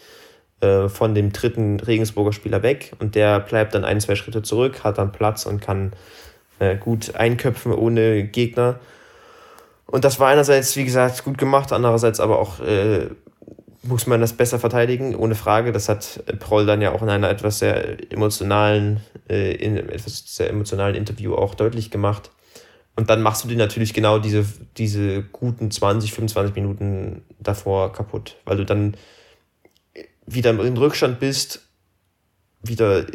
[0.61, 2.93] äh, von dem dritten Regensburger Spieler weg.
[2.99, 5.93] Und der bleibt dann ein, zwei Schritte zurück, hat dann Platz und kann
[6.59, 8.81] äh, gut einköpfen ohne Gegner.
[9.87, 13.09] Und das war einerseits, wie gesagt, gut gemacht, andererseits aber auch äh,
[13.87, 15.72] muss man das besser verteidigen, ohne Frage.
[15.72, 20.51] Das hat Proll dann ja auch in einer etwas sehr emotionalen, äh, in etwas sehr
[20.51, 22.30] emotionalen Interview auch deutlich gemacht.
[22.97, 24.47] Und dann machst du dir natürlich genau diese,
[24.78, 28.97] diese guten 20, 25 Minuten davor kaputt, weil du dann
[30.26, 31.68] wieder im Rückstand bist,
[32.62, 33.07] wieder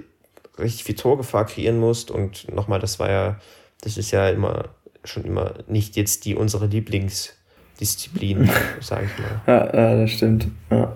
[0.59, 2.11] richtig viel Torgefahr kreieren musst.
[2.11, 3.39] Und nochmal, das war ja,
[3.81, 4.69] das ist ja immer
[5.03, 6.67] schon immer nicht jetzt die unsere
[7.81, 9.41] Lieblingsdisziplin, sage ich mal.
[9.47, 10.47] Ja, ja, das stimmt.
[10.69, 10.95] Ja.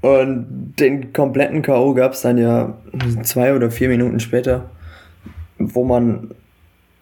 [0.00, 1.94] Und den kompletten K.O.
[1.94, 2.76] gab es dann ja
[3.22, 4.70] zwei oder vier Minuten später,
[5.58, 6.30] wo man.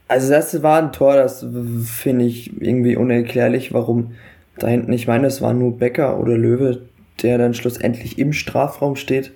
[0.09, 1.47] Also, das war ein Tor, das
[1.85, 4.13] finde ich irgendwie unerklärlich, warum
[4.59, 6.83] da hinten, ich meine, es war nur Becker oder Löwe,
[7.23, 9.33] der dann schlussendlich im Strafraum steht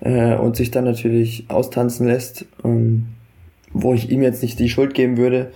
[0.00, 3.06] äh, und sich dann natürlich austanzen lässt, ähm,
[3.72, 5.52] wo ich ihm jetzt nicht die Schuld geben würde,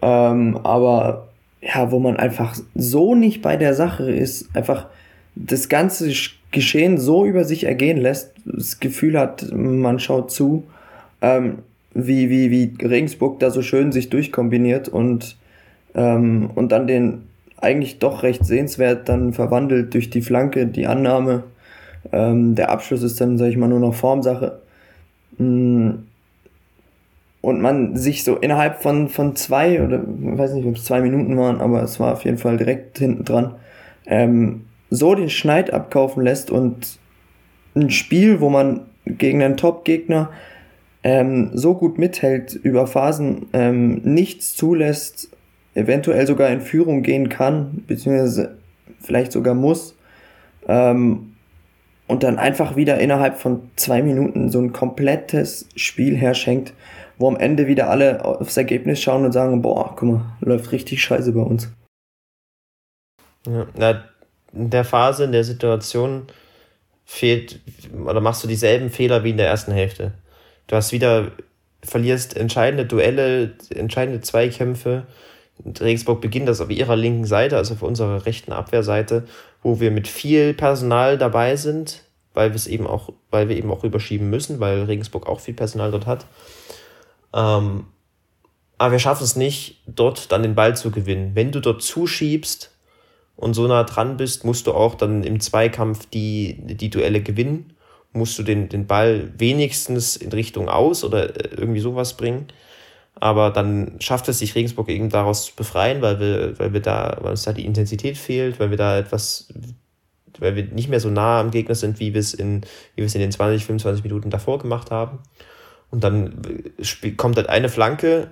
[0.00, 1.25] ähm, aber
[1.66, 4.86] ja, wo man einfach so nicht bei der Sache ist, einfach
[5.34, 6.10] das ganze
[6.50, 10.64] Geschehen so über sich ergehen lässt, das Gefühl hat, man schaut zu,
[11.20, 11.58] ähm,
[11.92, 15.36] wie, wie, wie Regensburg da so schön sich durchkombiniert und,
[15.94, 17.22] ähm, und dann den
[17.58, 21.44] eigentlich doch recht sehenswert dann verwandelt durch die Flanke, die Annahme.
[22.12, 24.60] Ähm, der Abschluss ist dann, sag ich mal, nur noch Formsache.
[25.38, 26.04] Mhm
[27.46, 31.00] und man sich so innerhalb von, von zwei oder ich weiß nicht, ob es zwei
[31.00, 33.54] Minuten waren, aber es war auf jeden Fall direkt hinten dran,
[34.04, 36.98] ähm, so den Schneid abkaufen lässt und
[37.76, 40.30] ein Spiel, wo man gegen einen Top-Gegner
[41.04, 45.30] ähm, so gut mithält, über Phasen ähm, nichts zulässt,
[45.74, 48.56] eventuell sogar in Führung gehen kann, beziehungsweise
[49.00, 49.96] vielleicht sogar muss,
[50.66, 51.34] ähm,
[52.08, 56.72] und dann einfach wieder innerhalb von zwei Minuten so ein komplettes Spiel herschenkt,
[57.18, 61.02] wo am Ende wieder alle aufs Ergebnis schauen und sagen, boah, guck mal, läuft richtig
[61.02, 61.70] scheiße bei uns.
[63.46, 63.66] Ja,
[64.52, 66.26] in der Phase, in der Situation
[67.04, 67.60] fehlt
[68.04, 70.12] oder machst du dieselben Fehler wie in der ersten Hälfte.
[70.66, 71.30] Du hast wieder
[71.82, 75.06] verlierst entscheidende Duelle, entscheidende Zweikämpfe.
[75.80, 79.26] Regensburg beginnt das auf ihrer linken Seite, also auf unserer rechten Abwehrseite,
[79.62, 82.02] wo wir mit viel Personal dabei sind,
[82.34, 85.54] weil wir es eben auch, weil wir eben auch überschieben müssen, weil Regensburg auch viel
[85.54, 86.26] Personal dort hat.
[87.36, 87.84] Ähm,
[88.78, 91.32] aber wir schaffen es nicht, dort dann den Ball zu gewinnen.
[91.34, 92.72] Wenn du dort zuschiebst
[93.36, 97.74] und so nah dran bist, musst du auch dann im Zweikampf die, die Duelle gewinnen.
[98.12, 102.48] Musst du den, den Ball wenigstens in Richtung aus oder äh, irgendwie sowas bringen.
[103.14, 107.16] Aber dann schafft es sich Regensburg eben daraus zu befreien, weil wir, weil wir da,
[107.20, 109.48] weil uns da die Intensität fehlt, weil wir da etwas,
[110.38, 112.62] weil wir nicht mehr so nah am Gegner sind, wie wir es in,
[112.94, 115.20] wie wir es in den 20, 25 Minuten davor gemacht haben.
[115.90, 116.42] Und dann
[116.78, 118.30] äh, kommt halt eine Flanke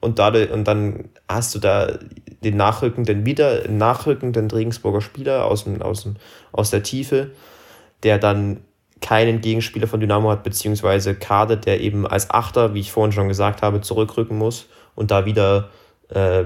[0.00, 1.98] und, dadurch, und dann hast du da
[2.42, 6.16] den nachrückenden, wieder nachrückenden Regensburger Spieler aus, dem, aus, dem,
[6.50, 7.30] aus der Tiefe,
[8.02, 8.62] der dann
[9.00, 13.28] keinen Gegenspieler von Dynamo hat, beziehungsweise Kade, der eben als Achter, wie ich vorhin schon
[13.28, 15.70] gesagt habe, zurückrücken muss und da wieder
[16.08, 16.44] äh,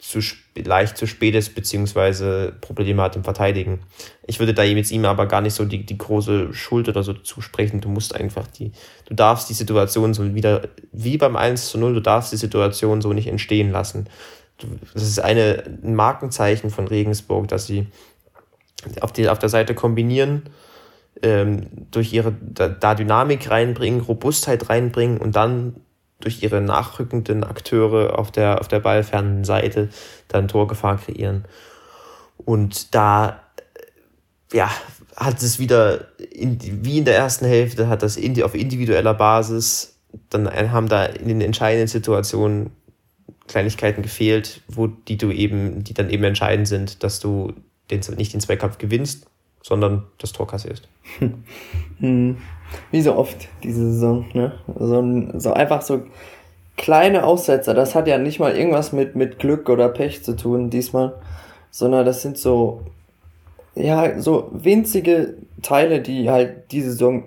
[0.00, 0.20] zu
[0.56, 3.80] leicht zu spät ist, beziehungsweise Probleme hat im Verteidigen.
[4.26, 7.12] Ich würde da jetzt ihm aber gar nicht so die, die große Schuld oder so
[7.12, 7.80] zusprechen.
[7.80, 8.72] Du musst einfach die,
[9.06, 13.00] du darfst die Situation so wieder, wie beim 1 zu 0, du darfst die Situation
[13.00, 14.08] so nicht entstehen lassen.
[14.92, 17.86] Das ist eine, ein Markenzeichen von Regensburg, dass sie
[19.00, 20.42] auf, die, auf der Seite kombinieren,
[21.22, 25.76] ähm, durch ihre da, da Dynamik reinbringen, Robustheit reinbringen und dann
[26.20, 29.88] durch ihre nachrückenden Akteure auf der, auf der ballfernen Seite
[30.28, 31.44] dann Torgefahr kreieren.
[32.36, 33.42] Und da,
[34.52, 34.70] ja,
[35.16, 39.98] hat es wieder, in, wie in der ersten Hälfte, hat das in, auf individueller Basis,
[40.28, 42.70] dann haben da in den entscheidenden Situationen
[43.46, 47.52] Kleinigkeiten gefehlt, wo die du eben, die dann eben entscheidend sind, dass du
[47.90, 49.26] den, nicht den Zweikampf gewinnst,
[49.62, 50.88] sondern das Tor kassierst.
[52.90, 54.52] Wie so oft diese Saison, ne?
[54.78, 56.02] So, so einfach so
[56.76, 57.74] kleine Aussetzer.
[57.74, 61.14] Das hat ja nicht mal irgendwas mit, mit Glück oder Pech zu tun diesmal,
[61.70, 62.80] sondern das sind so,
[63.74, 67.24] ja, so winzige Teile, die halt diese Saison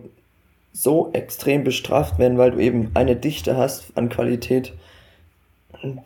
[0.73, 4.73] so extrem bestraft werden, weil du eben eine Dichte hast an Qualität,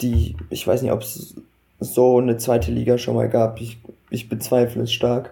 [0.01, 1.35] die, ich weiß nicht, ob es
[1.79, 3.61] so eine zweite Liga schon mal gab.
[3.61, 3.77] Ich,
[4.09, 5.31] ich bezweifle es stark.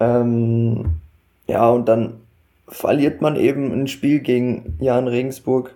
[0.00, 0.96] Ähm,
[1.46, 2.21] ja, und dann
[2.72, 5.74] verliert man eben ein Spiel gegen Jan Regensburg,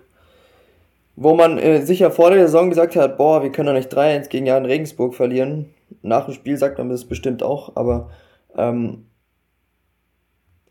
[1.15, 4.29] wo man äh, sicher vor der Saison gesagt hat, boah, wir können doch nicht 3-1
[4.29, 5.73] gegen Jan Regensburg verlieren.
[6.01, 8.09] Nach dem Spiel sagt man das bestimmt auch, aber
[8.55, 9.05] ähm,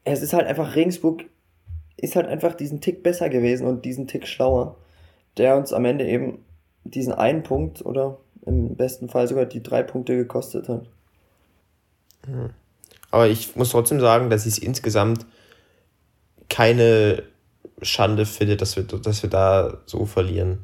[0.05, 1.25] es ist halt einfach, Regensburg
[1.97, 4.77] ist halt einfach diesen Tick besser gewesen und diesen Tick schlauer,
[5.37, 6.45] der uns am Ende eben
[6.85, 10.87] diesen einen Punkt oder im besten Fall sogar die drei Punkte gekostet hat.
[13.11, 15.27] Aber ich muss trotzdem sagen, dass ich es insgesamt
[16.49, 17.23] keine
[17.83, 20.61] Schande finde, dass wir, dass wir da so verlieren.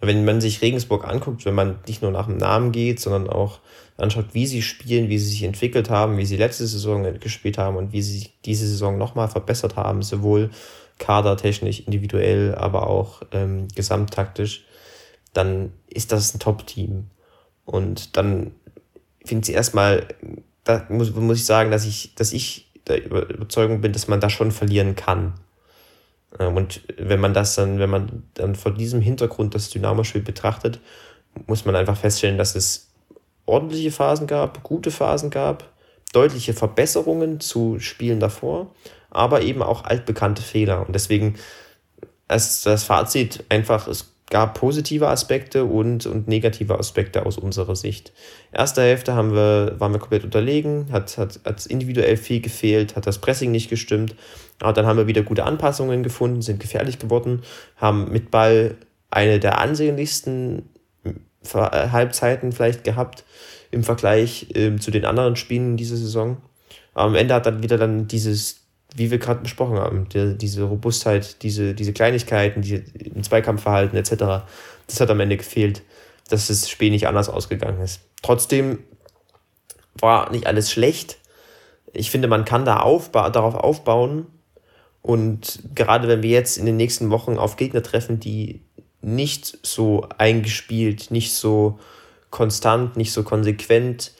[0.00, 3.60] Wenn man sich Regensburg anguckt, wenn man nicht nur nach dem Namen geht, sondern auch
[3.96, 7.76] anschaut, wie sie spielen, wie sie sich entwickelt haben, wie sie letzte Saison gespielt haben
[7.76, 10.50] und wie sie sich diese Saison nochmal verbessert haben, sowohl
[10.98, 14.64] kadertechnisch, individuell, aber auch ähm, gesamttaktisch,
[15.32, 17.06] dann ist das ein Top-Team.
[17.64, 18.52] Und dann
[19.24, 20.06] finde ich erstmal,
[20.64, 24.30] da muss, muss ich sagen, dass ich, dass ich der Überzeugung bin, dass man da
[24.30, 25.34] schon verlieren kann.
[26.38, 30.80] Ähm, und wenn man das dann, wenn man dann vor diesem Hintergrund das Dynamo-Spiel betrachtet,
[31.46, 32.90] muss man einfach feststellen, dass es
[33.44, 35.70] ordentliche Phasen gab, gute Phasen gab,
[36.12, 38.74] deutliche Verbesserungen zu Spielen davor,
[39.10, 40.86] aber eben auch altbekannte Fehler.
[40.86, 41.36] Und deswegen
[42.28, 48.12] ist das Fazit einfach, es gab positive Aspekte und, und negative Aspekte aus unserer Sicht.
[48.52, 53.06] Erste Hälfte haben wir, waren wir komplett unterlegen, hat, hat, hat individuell viel gefehlt, hat
[53.06, 54.16] das Pressing nicht gestimmt.
[54.60, 57.42] Aber dann haben wir wieder gute Anpassungen gefunden, sind gefährlich geworden,
[57.76, 58.76] haben mit Ball
[59.10, 60.70] eine der ansehnlichsten
[61.04, 63.24] äh, Halbzeiten vielleicht gehabt
[63.70, 66.38] im Vergleich äh, zu den anderen Spielen in dieser Saison.
[66.94, 68.65] Am Ende hat dann wieder dann dieses
[68.96, 72.82] wie wir gerade besprochen haben, die, diese Robustheit, diese, diese Kleinigkeiten, die,
[73.14, 74.46] im Zweikampfverhalten etc.,
[74.86, 75.82] das hat am Ende gefehlt,
[76.28, 78.00] dass das Spiel nicht anders ausgegangen ist.
[78.22, 78.78] Trotzdem
[80.00, 81.18] war nicht alles schlecht.
[81.92, 84.26] Ich finde, man kann da aufba darauf aufbauen.
[85.02, 88.62] Und gerade wenn wir jetzt in den nächsten Wochen auf Gegner treffen, die
[89.02, 91.78] nicht so eingespielt, nicht so
[92.30, 94.12] konstant, nicht so konsequent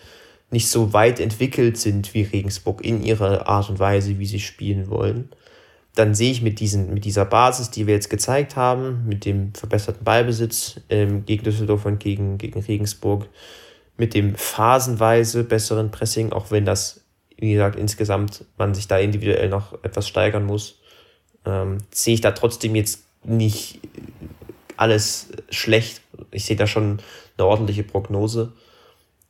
[0.57, 4.89] nicht so weit entwickelt sind wie Regensburg in ihrer Art und Weise, wie sie spielen
[4.89, 5.29] wollen,
[5.95, 9.53] dann sehe ich mit, diesen, mit dieser Basis, die wir jetzt gezeigt haben, mit dem
[9.53, 13.29] verbesserten Ballbesitz ähm, gegen Düsseldorf und gegen, gegen Regensburg,
[13.99, 17.03] mit dem phasenweise besseren Pressing, auch wenn das,
[17.37, 20.79] wie gesagt, insgesamt man sich da individuell noch etwas steigern muss,
[21.45, 23.81] ähm, sehe ich da trotzdem jetzt nicht
[24.79, 26.01] alles schlecht.
[26.31, 27.01] Ich sehe da schon
[27.37, 28.55] eine ordentliche Prognose,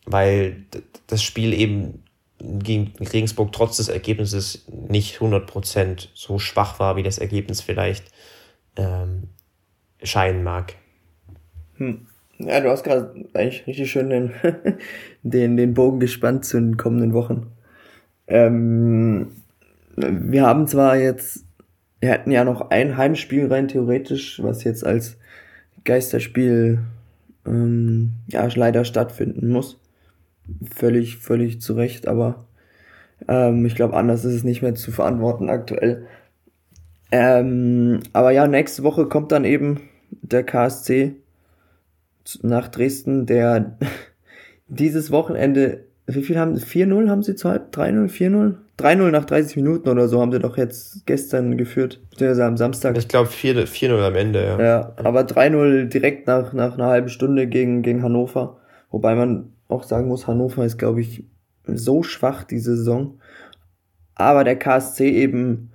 [0.06, 0.64] weil
[1.06, 2.02] das Spiel eben
[2.38, 8.04] gegen Regensburg trotz des Ergebnisses nicht 100% so schwach war, wie das Ergebnis vielleicht
[8.76, 9.24] ähm,
[10.02, 10.74] scheinen mag.
[11.76, 12.06] Hm.
[12.38, 14.32] Ja, du hast gerade eigentlich richtig schön den,
[15.22, 17.50] den, den Bogen gespannt zu den kommenden Wochen.
[18.26, 19.32] Ähm,
[19.96, 21.44] wir haben zwar jetzt,
[22.00, 25.16] wir hatten ja noch ein Heimspiel rein theoretisch, was jetzt als
[25.84, 26.80] Geisterspiel
[27.46, 29.78] ähm, ja leider stattfinden muss.
[30.74, 32.46] Völlig, völlig zu Recht, aber
[33.28, 36.06] ähm, ich glaube, anders ist es nicht mehr zu verantworten aktuell.
[37.12, 39.80] Ähm, aber ja, nächste Woche kommt dann eben
[40.10, 41.14] der KSC
[42.42, 43.76] nach Dresden, der
[44.68, 46.64] dieses Wochenende, wie viel haben sie?
[46.64, 47.74] 4-0 haben sie zur Halb?
[47.76, 48.54] 3-0, 4-0?
[48.78, 52.98] 3-0 nach 30 Minuten oder so haben sie doch jetzt gestern geführt, beziehungsweise am Samstag.
[52.98, 54.60] Ich glaube 4-0 am Ende, ja.
[54.62, 58.58] Ja, aber 3-0 direkt nach, nach einer halben Stunde gegen, gegen Hannover.
[58.90, 61.24] Wobei man auch sagen muss, Hannover ist, glaube ich,
[61.64, 63.20] so schwach diese Saison.
[64.14, 65.72] Aber der KSC eben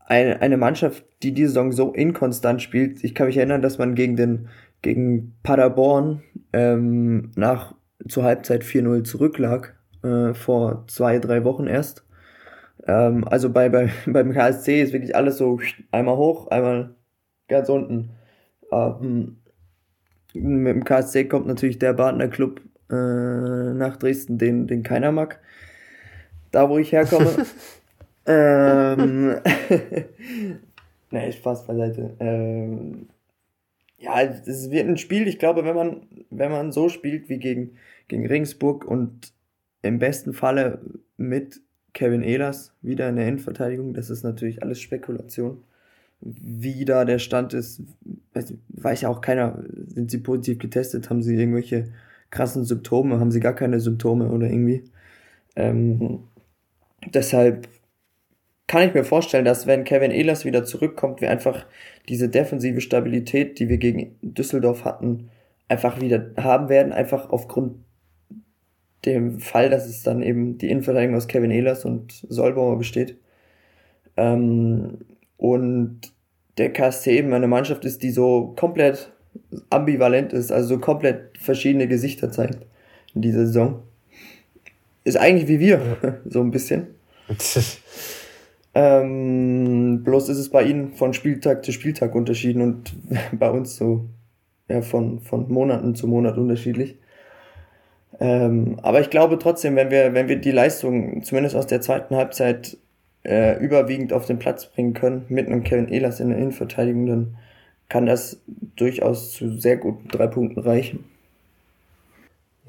[0.00, 3.04] eine, eine Mannschaft, die diese Saison so inkonstant spielt.
[3.04, 4.48] Ich kann mich erinnern, dass man gegen den
[4.82, 6.22] gegen Paderborn
[6.52, 7.74] ähm, nach
[8.08, 12.04] zur Halbzeit 4-0 zurücklag, äh, vor zwei, drei Wochen erst.
[12.86, 15.60] Ähm, also bei, bei, beim KSC ist wirklich alles so
[15.90, 16.94] einmal hoch, einmal
[17.48, 18.10] ganz unten.
[18.70, 19.38] Ähm,
[20.34, 22.60] mit dem KSC kommt natürlich der Partnerclub
[22.90, 25.40] äh, nach Dresden, den, den keiner mag.
[26.50, 27.46] Da, wo ich herkomme.
[28.26, 29.36] ähm,
[31.10, 32.14] nee, Spaß beiseite.
[32.20, 33.08] Ähm,
[33.98, 37.76] ja, es wird ein Spiel, ich glaube, wenn man, wenn man so spielt wie gegen,
[38.06, 39.32] gegen Regensburg und
[39.82, 40.80] im besten Falle
[41.16, 41.60] mit
[41.94, 45.64] Kevin Ehlers wieder in der Innenverteidigung, das ist natürlich alles Spekulation.
[46.20, 47.82] Wie da der Stand ist,
[48.34, 51.92] weiß, weiß ja auch keiner, sind sie positiv getestet, haben sie irgendwelche
[52.30, 54.84] krassen Symptome, haben sie gar keine Symptome oder irgendwie.
[55.56, 56.24] Ähm,
[57.06, 57.68] deshalb
[58.66, 61.66] kann ich mir vorstellen, dass wenn Kevin Ehlers wieder zurückkommt, wir einfach
[62.08, 65.30] diese defensive Stabilität, die wir gegen Düsseldorf hatten,
[65.68, 67.76] einfach wieder haben werden, einfach aufgrund
[69.04, 73.16] dem Fall, dass es dann eben die Innenverteidigung aus Kevin Ehlers und Solbauer besteht.
[74.16, 74.98] Ähm,
[75.36, 76.00] und
[76.58, 79.12] der KSC eben eine Mannschaft ist, die so komplett
[79.70, 82.66] ambivalent ist, also so komplett verschiedene Gesichter zeigt
[83.14, 83.82] in dieser Saison.
[85.04, 86.88] Ist eigentlich wie wir, so ein bisschen.
[88.74, 92.94] Ähm, bloß ist es bei ihnen von Spieltag zu Spieltag unterschieden und
[93.32, 94.04] bei uns so
[94.68, 96.96] ja, von, von Monaten zu Monat unterschiedlich.
[98.20, 102.14] Ähm, aber ich glaube trotzdem, wenn wir, wenn wir die Leistung zumindest aus der zweiten
[102.14, 102.76] Halbzeit
[103.24, 107.36] äh, überwiegend auf den Platz bringen können, mit einem Kevin Ehlers in der Innenverteidigung, dann
[107.88, 108.38] kann das
[108.76, 111.04] durchaus zu sehr guten drei Punkten reichen.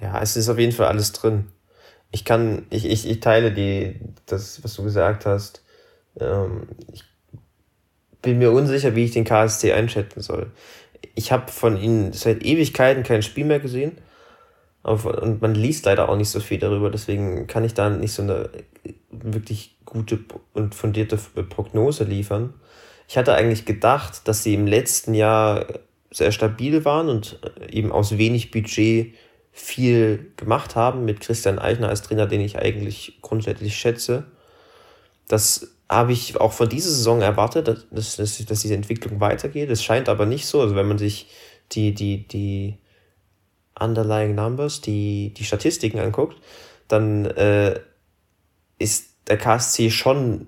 [0.02, 1.48] Ja, es ist auf jeden Fall alles drin.
[2.12, 5.64] Ich kann, ich, ich, ich teile die, das, was du gesagt hast.
[6.20, 7.04] Ähm, ich
[8.22, 10.52] bin mir unsicher, wie ich den KSC einschätzen soll.
[11.16, 13.98] Ich habe von ihnen seit Ewigkeiten kein Spiel mehr gesehen.
[14.82, 18.22] Und man liest leider auch nicht so viel darüber, deswegen kann ich da nicht so
[18.24, 18.50] eine
[19.12, 20.20] wirklich gute
[20.54, 22.54] und fundierte Prognose liefern.
[23.10, 25.66] Ich hatte eigentlich gedacht, dass sie im letzten Jahr
[26.12, 29.16] sehr stabil waren und eben aus wenig Budget
[29.52, 34.26] viel gemacht haben mit Christian Eichner als Trainer, den ich eigentlich grundsätzlich schätze.
[35.28, 39.72] Das habe ich auch von dieser Saison erwartet, dass, dass, dass diese Entwicklung weitergeht.
[39.72, 40.62] Es scheint aber nicht so.
[40.62, 41.32] Also wenn man sich
[41.72, 42.78] die, die, die
[43.80, 46.38] Underlying Numbers, die, die Statistiken anguckt,
[46.88, 47.80] dann äh,
[48.78, 50.46] ist der KSC schon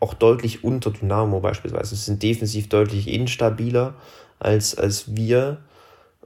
[0.00, 1.94] auch deutlich unter Dynamo beispielsweise.
[1.94, 3.94] Sie sind defensiv deutlich instabiler
[4.38, 5.58] als, als wir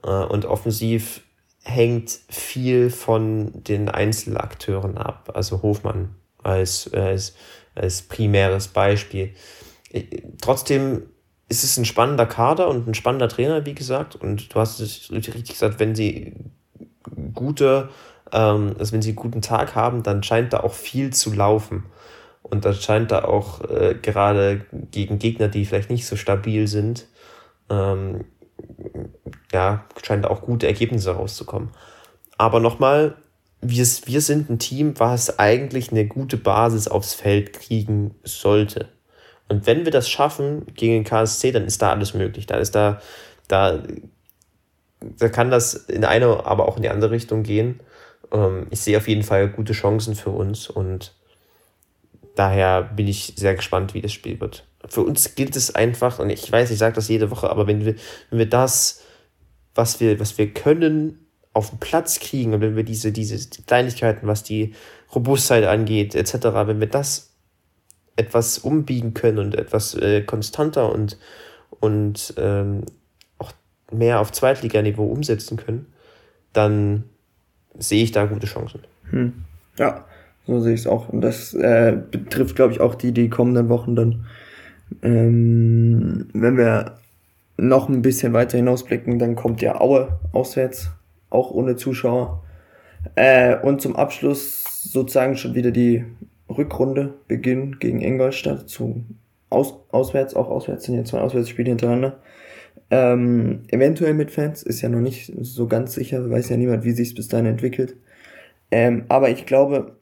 [0.02, 1.22] äh, und offensiv
[1.62, 5.32] hängt viel von den Einzelakteuren ab.
[5.34, 7.34] Also Hofmann als, als
[7.78, 9.34] als primäres Beispiel.
[10.40, 11.04] Trotzdem
[11.48, 14.16] ist es ein spannender Kader und ein spannender Trainer, wie gesagt.
[14.16, 16.34] Und du hast es richtig gesagt, wenn sie
[17.32, 17.88] gute,
[18.32, 21.86] ähm, also wenn sie einen guten Tag haben, dann scheint da auch viel zu laufen.
[22.50, 27.06] Und dann scheint da auch äh, gerade gegen Gegner, die vielleicht nicht so stabil sind,
[27.70, 28.24] ähm,
[29.52, 31.70] ja, scheint da auch gute Ergebnisse rauszukommen.
[32.38, 33.16] Aber nochmal,
[33.60, 38.88] wir, wir sind ein Team, was eigentlich eine gute Basis aufs Feld kriegen sollte.
[39.48, 42.46] Und wenn wir das schaffen gegen den KSC, dann ist da alles möglich.
[42.46, 43.00] Da ist da,
[43.48, 43.82] da,
[45.00, 47.80] da kann das in eine, aber auch in die andere Richtung gehen.
[48.32, 51.14] Ähm, ich sehe auf jeden Fall gute Chancen für uns und
[52.38, 54.64] daher bin ich sehr gespannt, wie das Spiel wird.
[54.86, 57.84] für uns gilt es einfach, und ich weiß, ich sage das jede Woche, aber wenn
[57.84, 57.96] wir,
[58.30, 59.02] wenn wir das,
[59.74, 64.28] was wir, was wir können, auf den Platz kriegen und wenn wir diese, diese Kleinigkeiten,
[64.28, 64.74] was die
[65.14, 66.34] Robustheit angeht, etc.,
[66.66, 67.34] wenn wir das
[68.14, 71.18] etwas umbiegen können und etwas äh, konstanter und,
[71.80, 72.84] und ähm,
[73.38, 73.52] auch
[73.90, 75.92] mehr auf Zweitliganiveau umsetzen können,
[76.52, 77.04] dann
[77.76, 78.84] sehe ich da gute Chancen.
[79.10, 79.44] Hm.
[79.78, 80.04] Ja,
[80.48, 81.10] so sehe ich es auch.
[81.10, 84.24] Und das äh, betrifft, glaube ich, auch die, die kommenden Wochen dann.
[85.02, 86.94] Ähm, wenn wir
[87.58, 90.90] noch ein bisschen weiter hinausblicken, dann kommt ja Aue auswärts,
[91.28, 92.42] auch ohne Zuschauer.
[93.14, 96.04] Äh, und zum Abschluss sozusagen schon wieder die
[96.48, 99.04] Rückrunde beginnen gegen Ingolstadt zu
[99.50, 102.18] aus, auswärts, auch auswärts sind jetzt zwei Auswärtsspiele hintereinander.
[102.90, 106.92] Ähm, eventuell mit Fans, ist ja noch nicht so ganz sicher, weiß ja niemand, wie
[106.92, 107.96] sich bis dahin entwickelt.
[108.70, 109.97] Ähm, aber ich glaube,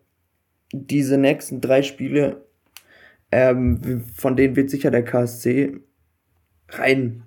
[0.73, 2.45] diese nächsten drei Spiele,
[3.33, 5.81] ähm, von denen wird sicher der KSC
[6.69, 7.23] rein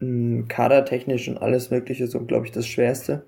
[0.00, 3.24] hm, kadertechnisch und alles Mögliche so, glaube ich, das Schwerste.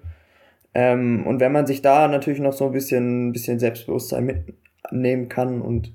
[0.74, 5.60] Ähm, und wenn man sich da natürlich noch so ein bisschen, bisschen Selbstbewusstsein mitnehmen kann
[5.62, 5.92] und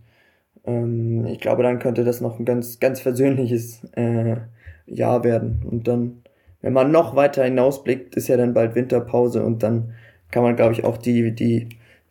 [0.66, 4.38] ähm, ich glaube, dann könnte das noch ein ganz, ganz versöhnliches äh,
[4.86, 5.64] Jahr werden.
[5.70, 6.24] Und dann,
[6.62, 9.94] wenn man noch weiter hinausblickt, ist ja dann bald Winterpause und dann
[10.32, 11.70] kann man, glaube ich, auch die, die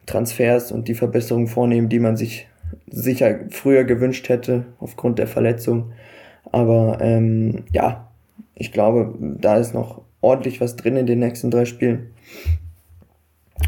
[0.09, 2.49] Transfers und die Verbesserungen vornehmen, die man sich
[2.89, 5.93] sicher früher gewünscht hätte aufgrund der Verletzung.
[6.51, 8.09] Aber ähm, ja,
[8.55, 12.11] ich glaube, da ist noch ordentlich was drin in den nächsten drei Spielen.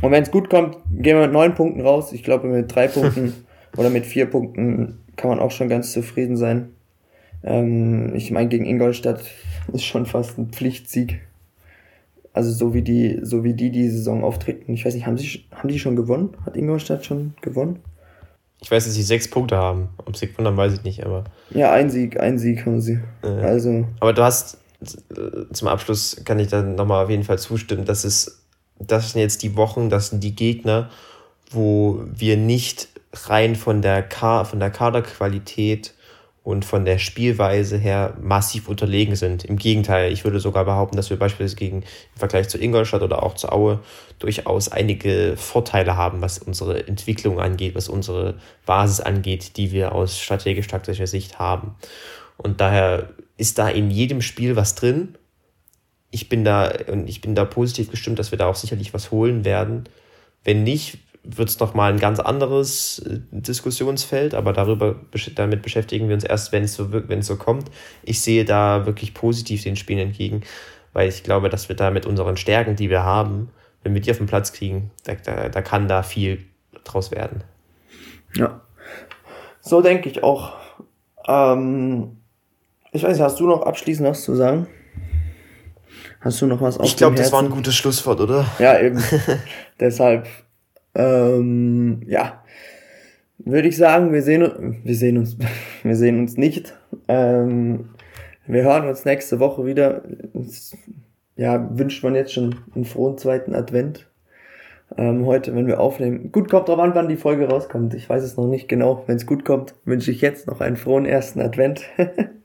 [0.02, 2.12] Und wenn es gut kommt, gehen wir mit neun Punkten raus.
[2.12, 3.34] Ich glaube, mit drei Punkten
[3.76, 6.70] oder mit vier Punkten kann man auch schon ganz zufrieden sein.
[7.42, 9.22] Ähm, ich meine, gegen Ingolstadt
[9.72, 11.20] ist schon fast ein Pflichtsieg.
[12.32, 14.72] Also so wie die, so wie die die Saison auftreten.
[14.72, 16.30] Ich weiß nicht, haben sie, haben die schon gewonnen?
[16.46, 17.80] Hat Ingolstadt schon gewonnen?
[18.62, 19.88] Ich weiß, dass sie sechs Punkte haben.
[20.04, 21.24] Ob sie gewonnen haben, weiß ich nicht, aber.
[21.50, 23.00] Ja, ein Sieg, ein Sieg haben sie.
[23.22, 23.86] Äh, also.
[24.00, 24.58] Aber du hast,
[25.52, 28.42] zum Abschluss kann ich dann nochmal auf jeden Fall zustimmen, dass es,
[28.78, 30.90] das sind jetzt die Wochen, das sind die Gegner,
[31.50, 35.94] wo wir nicht rein von der, Ka von der Kaderqualität
[36.42, 39.44] und von der Spielweise her massiv unterlegen sind.
[39.44, 43.22] Im Gegenteil, ich würde sogar behaupten, dass wir beispielsweise gegen im Vergleich zu Ingolstadt oder
[43.22, 43.80] auch zu Aue
[44.18, 50.18] durchaus einige Vorteile haben, was unsere Entwicklung angeht, was unsere Basis angeht, die wir aus
[50.18, 51.74] strategisch-taktischer Sicht haben.
[52.38, 55.16] Und daher ist da in jedem Spiel was drin.
[56.10, 59.10] Ich bin da und ich bin da positiv gestimmt, dass wir da auch sicherlich was
[59.10, 59.84] holen werden.
[60.42, 64.96] Wenn nicht, wird es nochmal ein ganz anderes äh, Diskussionsfeld, aber darüber,
[65.34, 67.70] damit beschäftigen wir uns erst, wenn es so, wenn es so kommt.
[68.02, 70.42] Ich sehe da wirklich positiv den Spielen entgegen,
[70.92, 73.50] weil ich glaube, dass wir da mit unseren Stärken, die wir haben,
[73.82, 76.44] wenn wir die auf den Platz kriegen, da, da, da kann da viel
[76.84, 77.44] draus werden.
[78.34, 78.60] Ja,
[79.60, 80.54] so denke ich auch.
[81.26, 82.16] Ähm,
[82.92, 84.66] ich weiß nicht, hast du noch abschließend was zu sagen?
[86.20, 88.46] Hast du noch was auf Ich glaube, das war ein gutes Schlusswort, oder?
[88.58, 89.02] Ja, eben.
[89.80, 90.26] Deshalb
[90.94, 92.42] ähm, ja,
[93.38, 95.36] würde ich sagen, wir sehen, wir sehen uns,
[95.82, 96.74] wir sehen uns nicht.
[97.08, 97.90] Ähm,
[98.46, 100.02] wir hören uns nächste Woche wieder.
[101.36, 104.08] Ja, wünscht man jetzt schon einen frohen zweiten Advent.
[104.96, 106.32] Ähm, heute, wenn wir aufnehmen.
[106.32, 107.94] Gut, kommt drauf an, wann die Folge rauskommt.
[107.94, 109.04] Ich weiß es noch nicht genau.
[109.06, 111.82] Wenn es gut kommt, wünsche ich jetzt noch einen frohen ersten Advent.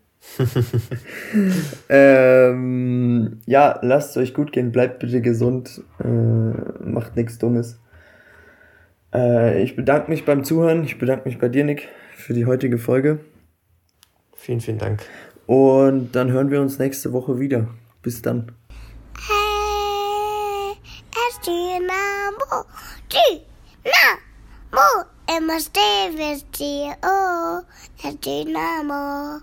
[1.89, 7.79] ähm, ja, lasst es euch gut gehen, bleibt bitte gesund, äh, macht nichts Dummes.
[9.15, 10.83] Äh, ich bedanke mich beim Zuhören.
[10.83, 13.19] Ich bedanke mich bei dir, Nick, für die heutige Folge.
[14.35, 15.01] Vielen, vielen Dank.
[15.47, 17.67] Und dann hören wir uns nächste Woche wieder.
[18.01, 18.51] Bis dann.
[19.27, 20.75] Hey,
[21.11, 22.65] es Dynamo,
[23.09, 25.05] Dynamo,
[25.37, 26.37] immer stehen wir
[27.03, 27.61] oh,
[28.03, 29.39] es Dynamo.